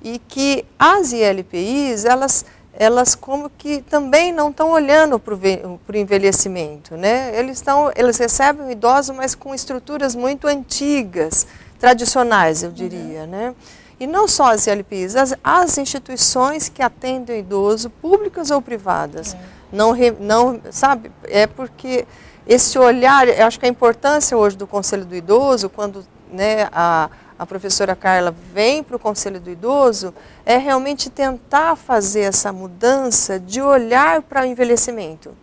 [0.02, 6.96] e que as ILPIs, elas, elas como que também não estão olhando para o envelhecimento.
[6.96, 7.38] Né?
[7.38, 11.46] Eles, tão, eles recebem idosos, mas com estruturas muito antigas,
[11.82, 13.22] tradicionais, eu diria.
[13.22, 13.26] Uhum.
[13.26, 13.54] Né?
[13.98, 19.34] E não só as ILPIs, as, as instituições que atendem o idoso, públicas ou privadas.
[19.34, 19.38] É.
[19.72, 22.06] Não, não, sabe, é porque
[22.46, 27.10] esse olhar, eu acho que a importância hoje do Conselho do Idoso, quando né, a,
[27.36, 30.14] a professora Carla vem para o Conselho do Idoso,
[30.46, 35.34] é realmente tentar fazer essa mudança de olhar para o envelhecimento,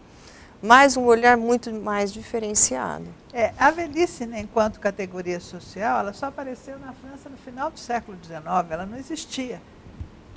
[0.61, 3.18] mas um olhar muito mais diferenciado.
[3.31, 7.79] É, a velhice, né, enquanto categoria social, ela só apareceu na França no final do
[7.79, 9.61] século XIX, ela não existia.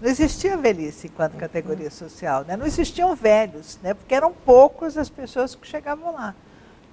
[0.01, 2.57] Não existia velhice enquanto categoria social, né?
[2.57, 3.95] não existiam velhos, né?
[3.95, 6.35] porque eram poucas as pessoas que chegavam lá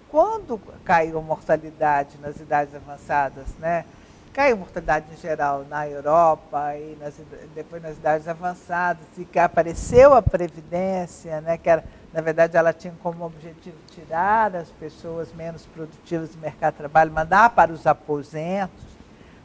[0.09, 3.85] quando caiu a mortalidade nas idades avançadas, né?
[4.33, 7.13] cai a mortalidade em geral na Europa e nas,
[7.53, 11.83] depois nas idades avançadas, e que apareceu a Previdência, né, que era,
[12.14, 17.12] na verdade ela tinha como objetivo tirar as pessoas menos produtivas do mercado de trabalho,
[17.12, 18.84] mandar para os aposentos,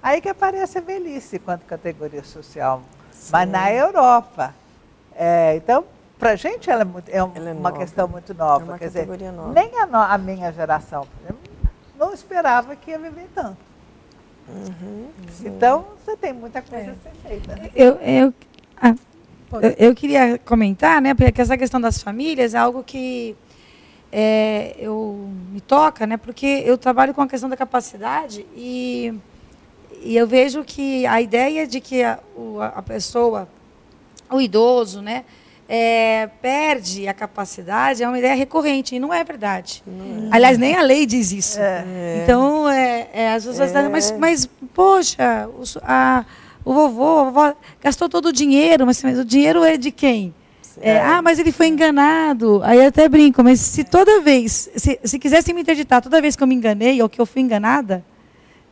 [0.03, 2.83] aí que aparece a velhice quanto categoria social.
[3.11, 3.31] Sim.
[3.33, 4.55] Mas na Europa.
[5.17, 5.85] É, então,
[6.19, 7.79] para a gente ela é, muito, é, ela é uma nova.
[7.79, 8.65] questão muito nova.
[8.65, 9.53] É uma Quer dizer, nova.
[9.53, 11.07] nem a, no, a minha geração,
[11.97, 13.59] não esperava que ia viver tanto.
[14.49, 15.11] Uhum,
[15.43, 16.91] então, você tem muita coisa é.
[16.91, 17.57] a ser feita.
[17.57, 17.71] Né?
[17.75, 18.35] Eu, eu,
[18.77, 18.95] ah,
[19.63, 23.37] eu, eu, queria comentar, né, porque essa questão das famílias é algo que
[24.13, 29.13] é, eu me toca, né, porque eu trabalho com a questão da capacidade e,
[30.03, 32.19] e eu vejo que a ideia de que a,
[32.75, 33.49] a pessoa,
[34.31, 35.25] o idoso, né,
[35.69, 39.83] é, perde a capacidade é uma ideia recorrente, e não é verdade.
[39.87, 40.29] Hum.
[40.31, 41.59] Aliás, nem a lei diz isso.
[41.59, 42.23] É.
[42.23, 43.89] Então, é, é, as pessoas é.
[43.89, 45.49] mas, mas, poxa,
[45.83, 46.25] a,
[46.65, 50.35] o vovô, a vovó gastou todo o dinheiro, mas, mas o dinheiro é de quem?
[50.81, 52.61] É, ah, mas ele foi enganado.
[52.65, 56.35] Aí eu até brinco, mas se toda vez, se, se quisessem me interditar toda vez
[56.35, 58.05] que eu me enganei ou que eu fui enganada,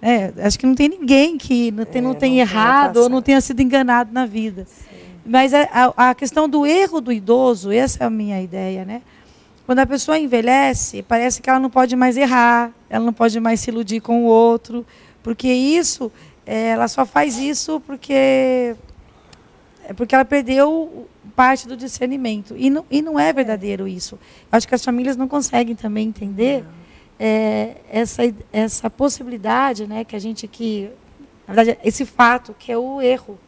[0.01, 3.23] é, acho que não tem ninguém que não, tem, não, tem não errado ou não
[3.23, 4.67] tenha sido enganado na vida.
[4.67, 4.93] Sim.
[5.25, 9.03] Mas a, a, questão do erro do idoso, essa é a minha ideia, né?
[9.65, 13.61] Quando a pessoa envelhece, parece que ela não pode mais errar, ela não pode mais
[13.61, 14.85] se iludir com o outro,
[15.23, 16.11] porque isso, é,
[16.45, 18.77] ela só faz isso porque
[19.85, 22.55] é porque ela perdeu parte do discernimento.
[22.57, 24.15] E não, e não é verdadeiro isso.
[24.15, 26.65] Eu acho que as famílias não conseguem também entender
[27.19, 28.23] é, essa,
[28.53, 30.91] essa possibilidade, né, que a gente que,
[31.47, 33.39] na verdade, esse fato que é o erro.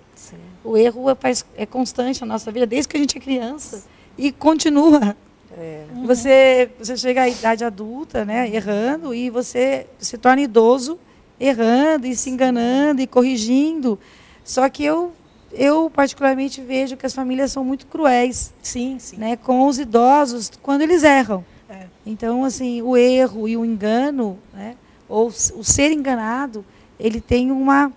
[0.62, 1.16] O erro é,
[1.56, 3.84] é constante na nossa vida, desde que a gente é criança.
[4.16, 5.16] E continua.
[5.56, 5.84] É.
[6.04, 10.98] Você, você chega à idade adulta, né, errando, e você se torna idoso,
[11.38, 13.98] errando e se enganando e corrigindo.
[14.44, 15.12] Só que eu,
[15.52, 19.16] eu particularmente vejo que as famílias são muito cruéis, sim, sim.
[19.16, 21.44] né, com os idosos quando eles erram.
[21.68, 21.86] É.
[22.04, 24.76] Então, assim, o erro e o engano, né,
[25.08, 26.64] ou o ser enganado,
[26.98, 27.92] ele tem uma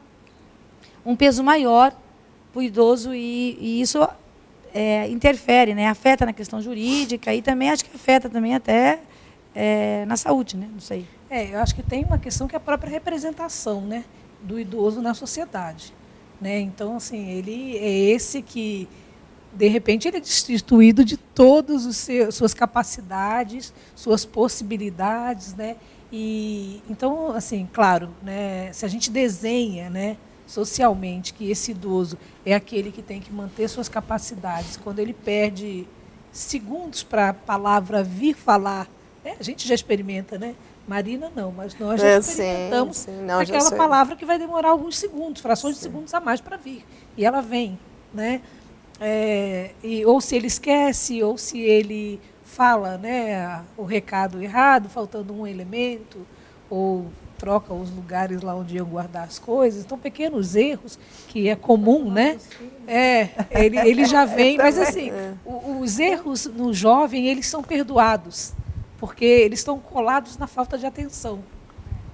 [1.06, 1.96] um peso maior
[2.52, 4.06] para o idoso e, e isso
[4.74, 5.88] é, interfere, né?
[5.88, 9.00] afeta na questão jurídica e também acho que afeta também até
[9.56, 10.68] é, na saúde, né?
[10.72, 11.06] não sei.
[11.30, 14.06] É, eu acho que tem uma questão que é a própria representação né,
[14.42, 15.94] do idoso na sociedade.
[16.40, 16.60] Né?
[16.60, 18.88] Então, assim, ele é esse que,
[19.54, 25.76] de repente, ele é destituído de todas as suas capacidades, suas possibilidades, né?
[26.12, 30.16] E, então, assim, claro, né, se a gente desenha né,
[30.46, 34.78] socialmente que esse idoso é aquele que tem que manter suas capacidades.
[34.78, 35.86] Quando ele perde
[36.32, 38.88] segundos para a palavra vir falar,
[39.24, 39.36] né?
[39.38, 40.56] a gente já experimenta, né?
[40.88, 43.26] Marina não, mas nós já é, experimentamos sim, sim.
[43.26, 45.80] Não, aquela palavra que vai demorar alguns segundos, frações sim.
[45.80, 46.86] de segundos a mais para vir.
[47.18, 47.78] E ela vem,
[48.14, 48.42] né?
[49.00, 55.34] É, e, ou se ele esquece, ou se ele fala né, o recado errado, faltando
[55.34, 56.26] um elemento,
[56.70, 57.06] ou
[57.38, 59.84] troca os lugares lá onde iam guardar as coisas.
[59.84, 62.38] Então, pequenos erros, que é comum, né?
[62.88, 65.12] É, ele, ele já vem, mas assim,
[65.80, 68.54] os erros no jovem, eles são perdoados,
[68.98, 71.44] porque eles estão colados na falta de atenção.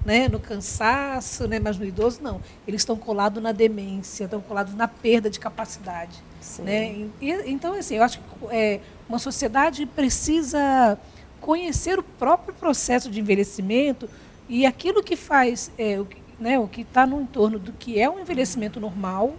[0.05, 2.41] Né, no cansaço, né, mas no idoso não.
[2.67, 6.21] Eles estão colados na demência, estão colados na perda de capacidade.
[6.59, 7.07] Né?
[7.21, 10.99] E, então, assim, eu acho que é, uma sociedade precisa
[11.39, 14.09] conhecer o próprio processo de envelhecimento
[14.49, 16.07] e aquilo que faz, é, o,
[16.39, 19.33] né, o que está no entorno do que é um envelhecimento normal,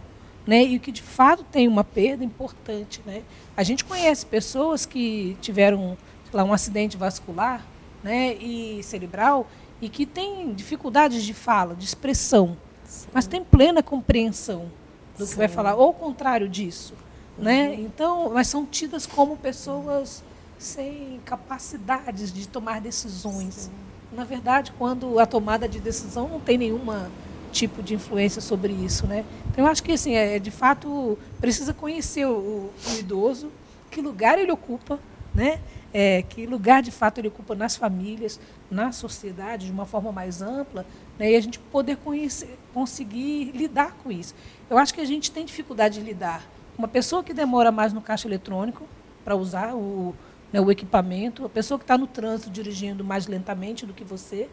[0.47, 3.03] né, e o que de fato tem uma perda importante.
[3.05, 3.23] Né?
[3.57, 5.97] A gente conhece pessoas que tiveram
[6.37, 7.65] lá, um acidente vascular
[8.03, 9.47] né, e cerebral
[9.81, 13.09] e que têm dificuldades de fala, de expressão, Sim.
[13.13, 14.71] mas tem plena compreensão
[15.19, 15.33] do Sim.
[15.33, 16.95] que vai falar, ou o contrário disso.
[17.37, 17.69] Né?
[17.69, 17.75] Uhum.
[17.85, 20.23] Então, mas são tidas como pessoas
[20.59, 23.55] sem capacidades de tomar decisões.
[23.55, 27.11] Sim na verdade, quando a tomada de decisão não tem nenhuma
[27.53, 29.25] tipo de influência sobre isso, né?
[29.51, 33.51] Então, eu acho que assim, é, de fato precisa conhecer o, o idoso,
[33.91, 34.99] que lugar ele ocupa,
[35.35, 35.61] né?
[35.97, 40.43] É, que lugar de fato ele ocupa nas famílias, na sociedade de uma forma mais
[40.43, 40.85] ampla,
[41.17, 41.31] né?
[41.31, 44.35] E a gente poder conhecer, conseguir lidar com isso.
[44.69, 46.45] Eu acho que a gente tem dificuldade de lidar.
[46.77, 48.89] Uma pessoa que demora mais no caixa eletrônico
[49.25, 50.13] para usar o,
[50.53, 54.49] né, o equipamento, a pessoa que está no trânsito dirigindo mais lentamente do que você.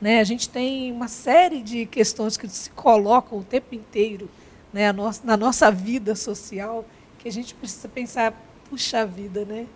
[0.00, 4.30] Né, a gente tem uma série de questões que se colocam o tempo inteiro
[4.72, 6.84] né, nossa, na nossa vida social
[7.18, 8.32] que a gente precisa pensar,
[8.70, 9.66] puxa vida, né?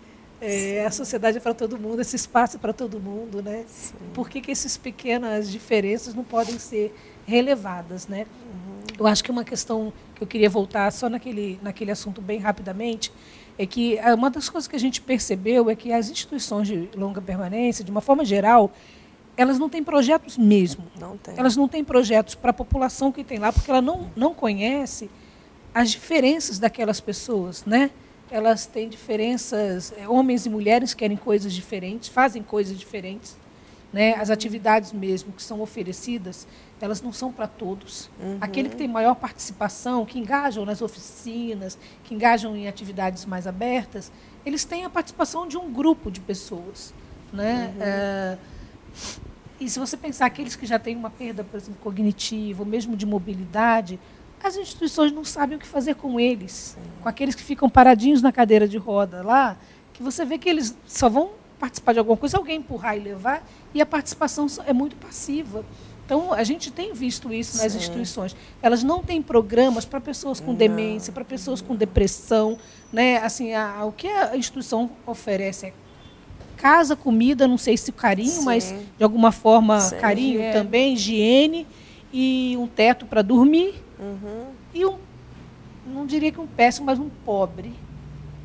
[0.45, 3.65] É, a sociedade é para todo mundo, esse espaço é para todo mundo, né?
[3.69, 3.95] Sim.
[4.13, 6.93] Por que, que essas pequenas diferenças não podem ser
[7.25, 8.27] relevadas, né?
[8.45, 8.97] Uhum.
[8.99, 13.13] Eu acho que uma questão que eu queria voltar só naquele, naquele assunto bem rapidamente
[13.57, 16.89] é que ah, uma das coisas que a gente percebeu é que as instituições de
[16.97, 18.73] longa permanência, de uma forma geral,
[19.37, 20.85] elas não têm projetos mesmo.
[20.99, 21.35] Não tem.
[21.37, 25.09] Elas não têm projetos para a população que tem lá, porque ela não, não conhece
[25.73, 27.93] as diferenças daquelas pessoas, né?
[28.33, 33.37] Elas têm diferenças, eh, homens e mulheres querem coisas diferentes, fazem coisas diferentes,
[33.93, 34.15] né?
[34.15, 36.49] As atividades mesmo que são oferecidas,
[36.81, 38.11] elas não são para todos.
[38.19, 38.39] Uhum.
[38.41, 44.11] Aquele que tem maior participação, que engajam nas oficinas, que engajam em atividades mais abertas,
[44.47, 46.95] eles têm a participação de um grupo de pessoas,
[47.33, 47.73] né?
[47.77, 47.83] Uhum.
[47.83, 48.39] É,
[49.61, 52.97] e se você pensar aqueles que já têm uma perda, por exemplo, cognitiva, ou mesmo
[52.97, 54.01] de mobilidade,
[54.43, 58.33] as instituições não sabem o que fazer com eles, com aqueles que ficam paradinhos na
[58.33, 59.57] cadeira de roda lá,
[59.93, 63.47] que você vê que eles só vão participar de alguma coisa, alguém empurrar e levar,
[63.73, 65.65] e a participação é muito passiva.
[66.05, 67.79] Então, a gente tem visto isso nas Sim.
[67.79, 68.37] instituições.
[68.61, 70.55] Elas não têm programas para pessoas com não.
[70.55, 72.59] demência, para pessoas com depressão.
[72.93, 73.19] Né?
[73.19, 75.73] Assim, a, o que a instituição oferece é
[76.57, 78.45] casa, comida, não sei se carinho, Sim.
[78.45, 79.97] mas de alguma forma Sim.
[79.97, 80.53] carinho higiene.
[80.53, 81.67] também, higiene
[82.13, 84.47] e um teto para dormir uhum.
[84.75, 84.99] e um,
[85.87, 87.73] não diria que um péssimo, mas um pobre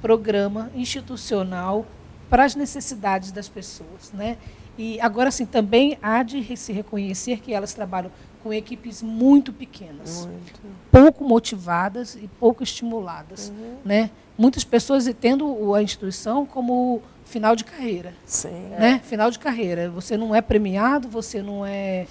[0.01, 1.85] programa institucional
[2.29, 4.37] para as necessidades das pessoas, né?
[4.77, 8.11] E agora sim também há de se reconhecer que elas trabalham
[8.43, 10.61] com equipes muito pequenas, muito.
[10.91, 13.77] pouco motivadas e pouco estimuladas, uhum.
[13.83, 14.11] né?
[14.37, 18.13] Muitas pessoas tendo a instituição como final de carreira.
[18.25, 18.69] Sim.
[18.69, 19.01] Né?
[19.03, 19.89] Final de carreira.
[19.89, 22.07] Você não é premiado, você não é.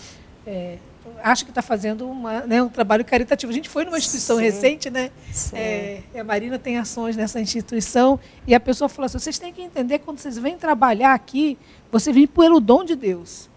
[0.47, 0.78] é
[1.23, 3.51] acha que está fazendo uma, né, um trabalho caritativo.
[3.51, 4.43] A gente foi numa instituição Sim.
[4.43, 5.11] recente, né?
[5.53, 9.63] É, a Marina tem ações nessa instituição, e a pessoa falou assim: vocês têm que
[9.63, 11.59] entender quando vocês vêm trabalhar aqui,
[11.91, 13.49] você vem pelo dom de Deus.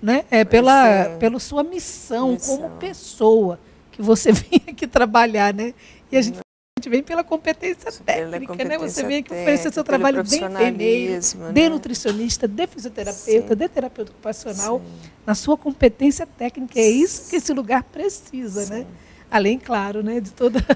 [0.00, 0.24] Né?
[0.32, 1.16] É pela, é.
[1.16, 3.60] pela sua missão, missão, como pessoa
[3.92, 5.54] que você vem aqui trabalhar.
[5.54, 5.74] Né?
[6.10, 6.38] E a gente
[6.82, 8.78] gente vem pela competência técnica, competência né?
[8.78, 11.52] Você vem aqui oferecer seu trabalho de enfermeiro, né?
[11.52, 13.54] de nutricionista, de fisioterapeuta, Sim.
[13.54, 15.10] de terapeuta ocupacional, Sim.
[15.24, 16.80] na sua competência técnica.
[16.80, 18.86] É isso que esse lugar precisa, né?
[19.30, 20.58] Além, claro, né, de toda...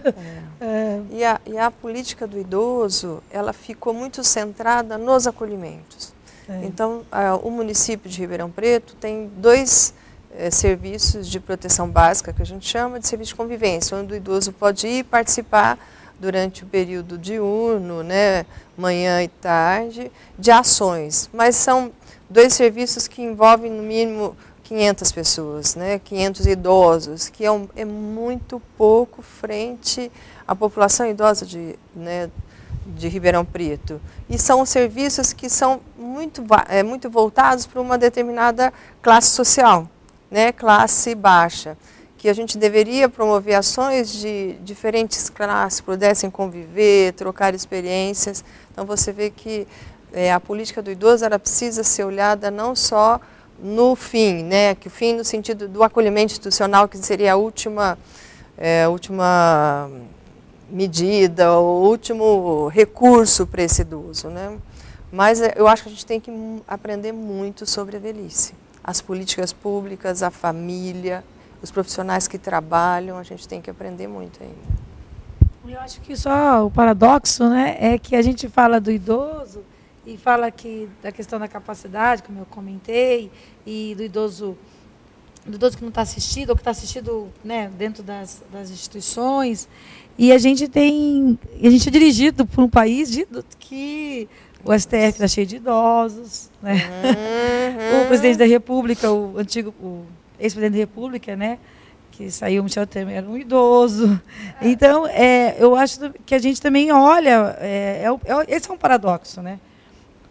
[0.58, 0.64] É.
[0.64, 1.02] é.
[1.10, 6.14] E, a, e a política do idoso, ela ficou muito centrada nos acolhimentos.
[6.48, 6.64] É.
[6.64, 9.92] Então, a, o município de Ribeirão Preto tem dois
[10.34, 14.16] é, serviços de proteção básica, que a gente chama de serviço de convivência, onde o
[14.16, 15.78] idoso pode ir participar
[16.18, 18.46] durante o período diurno, né,
[18.76, 21.28] manhã e tarde, de ações.
[21.32, 21.92] Mas são
[22.28, 27.84] dois serviços que envolvem no mínimo 500 pessoas, né, 500 idosos, que é, um, é
[27.84, 30.10] muito pouco frente
[30.46, 32.30] à população idosa de, né,
[32.86, 34.00] de Ribeirão Preto.
[34.28, 39.88] E são serviços que são muito, é, muito voltados para uma determinada classe social,
[40.30, 41.76] né, classe baixa
[42.18, 48.44] que a gente deveria promover ações de diferentes classes, pudessem conviver, trocar experiências.
[48.72, 49.66] Então você vê que
[50.12, 53.20] é, a política do idoso ela precisa ser olhada não só
[53.62, 57.98] no fim, né, que o fim no sentido do acolhimento institucional, que seria a última,
[58.56, 59.90] é, última
[60.70, 64.28] medida, o último recurso para esse idoso.
[64.28, 64.58] Né?
[65.10, 66.30] Mas é, eu acho que a gente tem que
[66.66, 68.54] aprender muito sobre a velhice.
[68.82, 71.24] As políticas públicas, a família,
[71.66, 74.86] os profissionais que trabalham, a gente tem que aprender muito ainda.
[75.68, 79.64] Eu acho que só o paradoxo né, é que a gente fala do idoso
[80.06, 83.32] e fala que da questão da capacidade, como eu comentei,
[83.66, 84.56] e do idoso,
[85.44, 89.68] do idoso que não está assistido, ou que está assistido né, dentro das, das instituições.
[90.16, 91.36] E a gente tem.
[91.60, 93.26] A gente é dirigido por um país de,
[93.58, 94.28] que
[94.64, 96.48] o STF está cheio de idosos.
[96.62, 96.74] Né?
[96.74, 98.02] Uhum.
[98.04, 99.74] o presidente da República, o antigo.
[99.82, 100.06] O,
[100.38, 101.58] ex-presidente da República, né?
[102.12, 104.20] Que saiu, Michel Temer era um idoso.
[104.62, 108.78] Então, é, eu acho que a gente também olha, é, é, é, esse é um
[108.78, 109.58] paradoxo, né?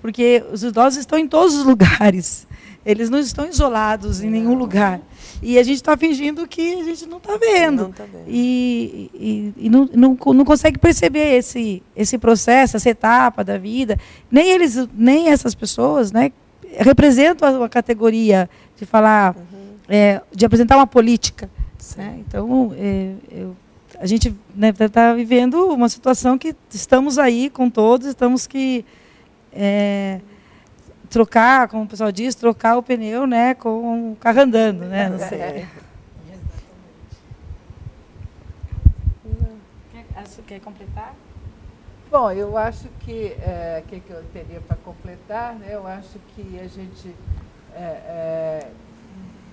[0.02, 2.48] Porque os idosos estão em todos os lugares.
[2.86, 5.02] Eles não estão isolados em nenhum lugar.
[5.42, 7.84] E a gente está fingindo que a gente não está vendo.
[7.84, 8.26] Não tá vendo.
[8.28, 14.00] E, e, e não, não, não, consegue perceber esse, esse processo, essa etapa da vida.
[14.30, 16.32] Nem eles, nem essas pessoas, né,
[16.78, 19.36] representam a, a categoria de falar.
[19.36, 19.55] Uhum
[19.88, 21.50] é, de apresentar uma política.
[21.98, 22.24] Né?
[22.28, 23.56] Então, é, eu,
[24.00, 28.48] a gente está né, tá, tá vivendo uma situação que estamos aí com todos, estamos
[28.48, 28.86] que
[29.54, 30.20] é,
[31.10, 34.86] trocar, como o pessoal diz, trocar o pneu né, com o carro andando.
[34.86, 35.10] Né?
[35.10, 35.40] Não sei.
[35.40, 35.68] É.
[40.48, 41.16] Quer completar?
[42.12, 45.70] Bom, eu acho que é, que, que eu teria para completar, né?
[45.72, 47.16] Eu acho que a gente
[47.74, 48.72] é, é,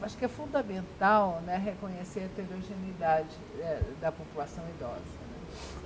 [0.05, 5.83] acho que é fundamental né, reconhecer a heterogeneidade é, da população idosa, né?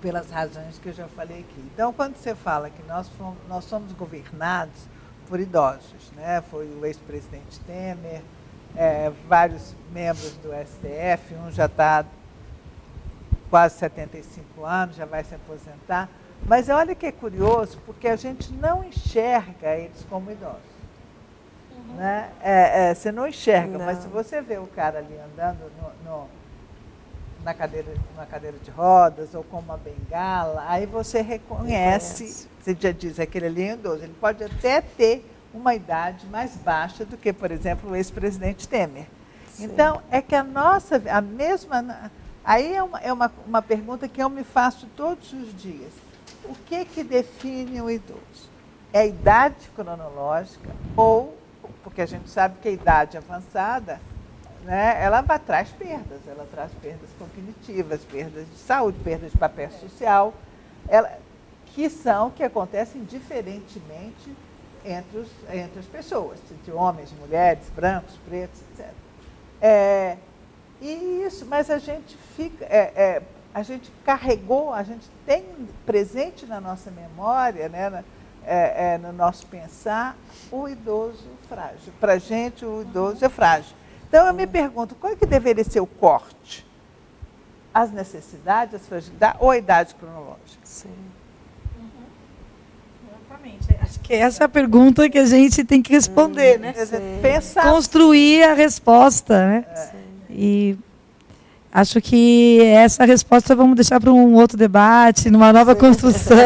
[0.00, 1.60] pelas razões que eu já falei aqui.
[1.72, 4.86] Então, quando você fala que nós, fomos, nós somos governados
[5.28, 6.42] por idosos, né?
[6.50, 8.22] foi o ex-presidente Temer,
[8.76, 12.04] é, vários membros do STF, um já está
[13.50, 16.08] quase 75 anos, já vai se aposentar.
[16.46, 20.77] Mas olha que é curioso, porque a gente não enxerga eles como idosos.
[21.96, 22.30] Né?
[22.40, 23.86] É, é, você não enxerga, não.
[23.86, 26.28] mas se você vê o cara ali andando no, no,
[27.42, 32.48] na, cadeira, na cadeira de rodas ou com uma bengala, aí você reconhece, reconhece.
[32.60, 34.04] você já diz, aquele ali é idoso.
[34.04, 39.06] Ele pode até ter uma idade mais baixa do que, por exemplo, o ex-presidente Temer.
[39.52, 39.64] Sim.
[39.64, 42.10] Então, é que a nossa, a mesma
[42.48, 45.92] Aí é uma, é uma, uma pergunta que eu me faço todos os dias.
[46.46, 48.48] O que, que define o idoso?
[48.90, 51.36] É a idade cronológica ou,
[51.82, 54.00] porque a gente sabe que a idade avançada,
[54.64, 60.34] né, ela traz perdas, ela traz perdas cognitivas, perdas de saúde, perdas de papel social,
[60.88, 61.10] ela,
[61.66, 64.32] que são, que acontecem diferentemente
[64.84, 68.90] entre, os, entre as pessoas, entre homens, mulheres, brancos, pretos, etc.
[69.60, 70.16] É,
[70.80, 75.44] e isso, mas a gente fica, é, é, a gente carregou, a gente tem
[75.84, 78.04] presente na nossa memória, né,
[78.48, 80.16] é, é, no nosso pensar,
[80.50, 81.92] o idoso frágil.
[82.00, 83.76] Para a gente, o idoso é frágil.
[84.08, 86.66] Então eu me pergunto, qual é que deveria ser o corte?
[87.74, 90.60] As necessidades, as fragilidades ou a idade cronológica?
[90.64, 90.88] Sim.
[93.80, 96.74] Acho que essa é a pergunta que a gente tem que responder, hum, né?
[97.22, 97.62] Pensar.
[97.72, 99.64] Construir a resposta, né?
[99.70, 99.90] É.
[100.30, 100.78] E
[101.72, 105.80] acho que essa resposta vamos deixar para um outro debate, numa nova Sim.
[105.80, 106.36] construção,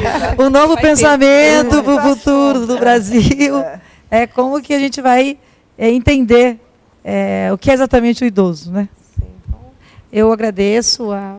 [0.38, 3.58] um novo vai pensamento para o futuro do Brasil.
[3.58, 3.80] É.
[4.10, 5.38] é como que a gente vai
[5.76, 6.58] é, entender
[7.04, 8.88] é, o que é exatamente o idoso, né?
[10.12, 11.34] Eu agradeço a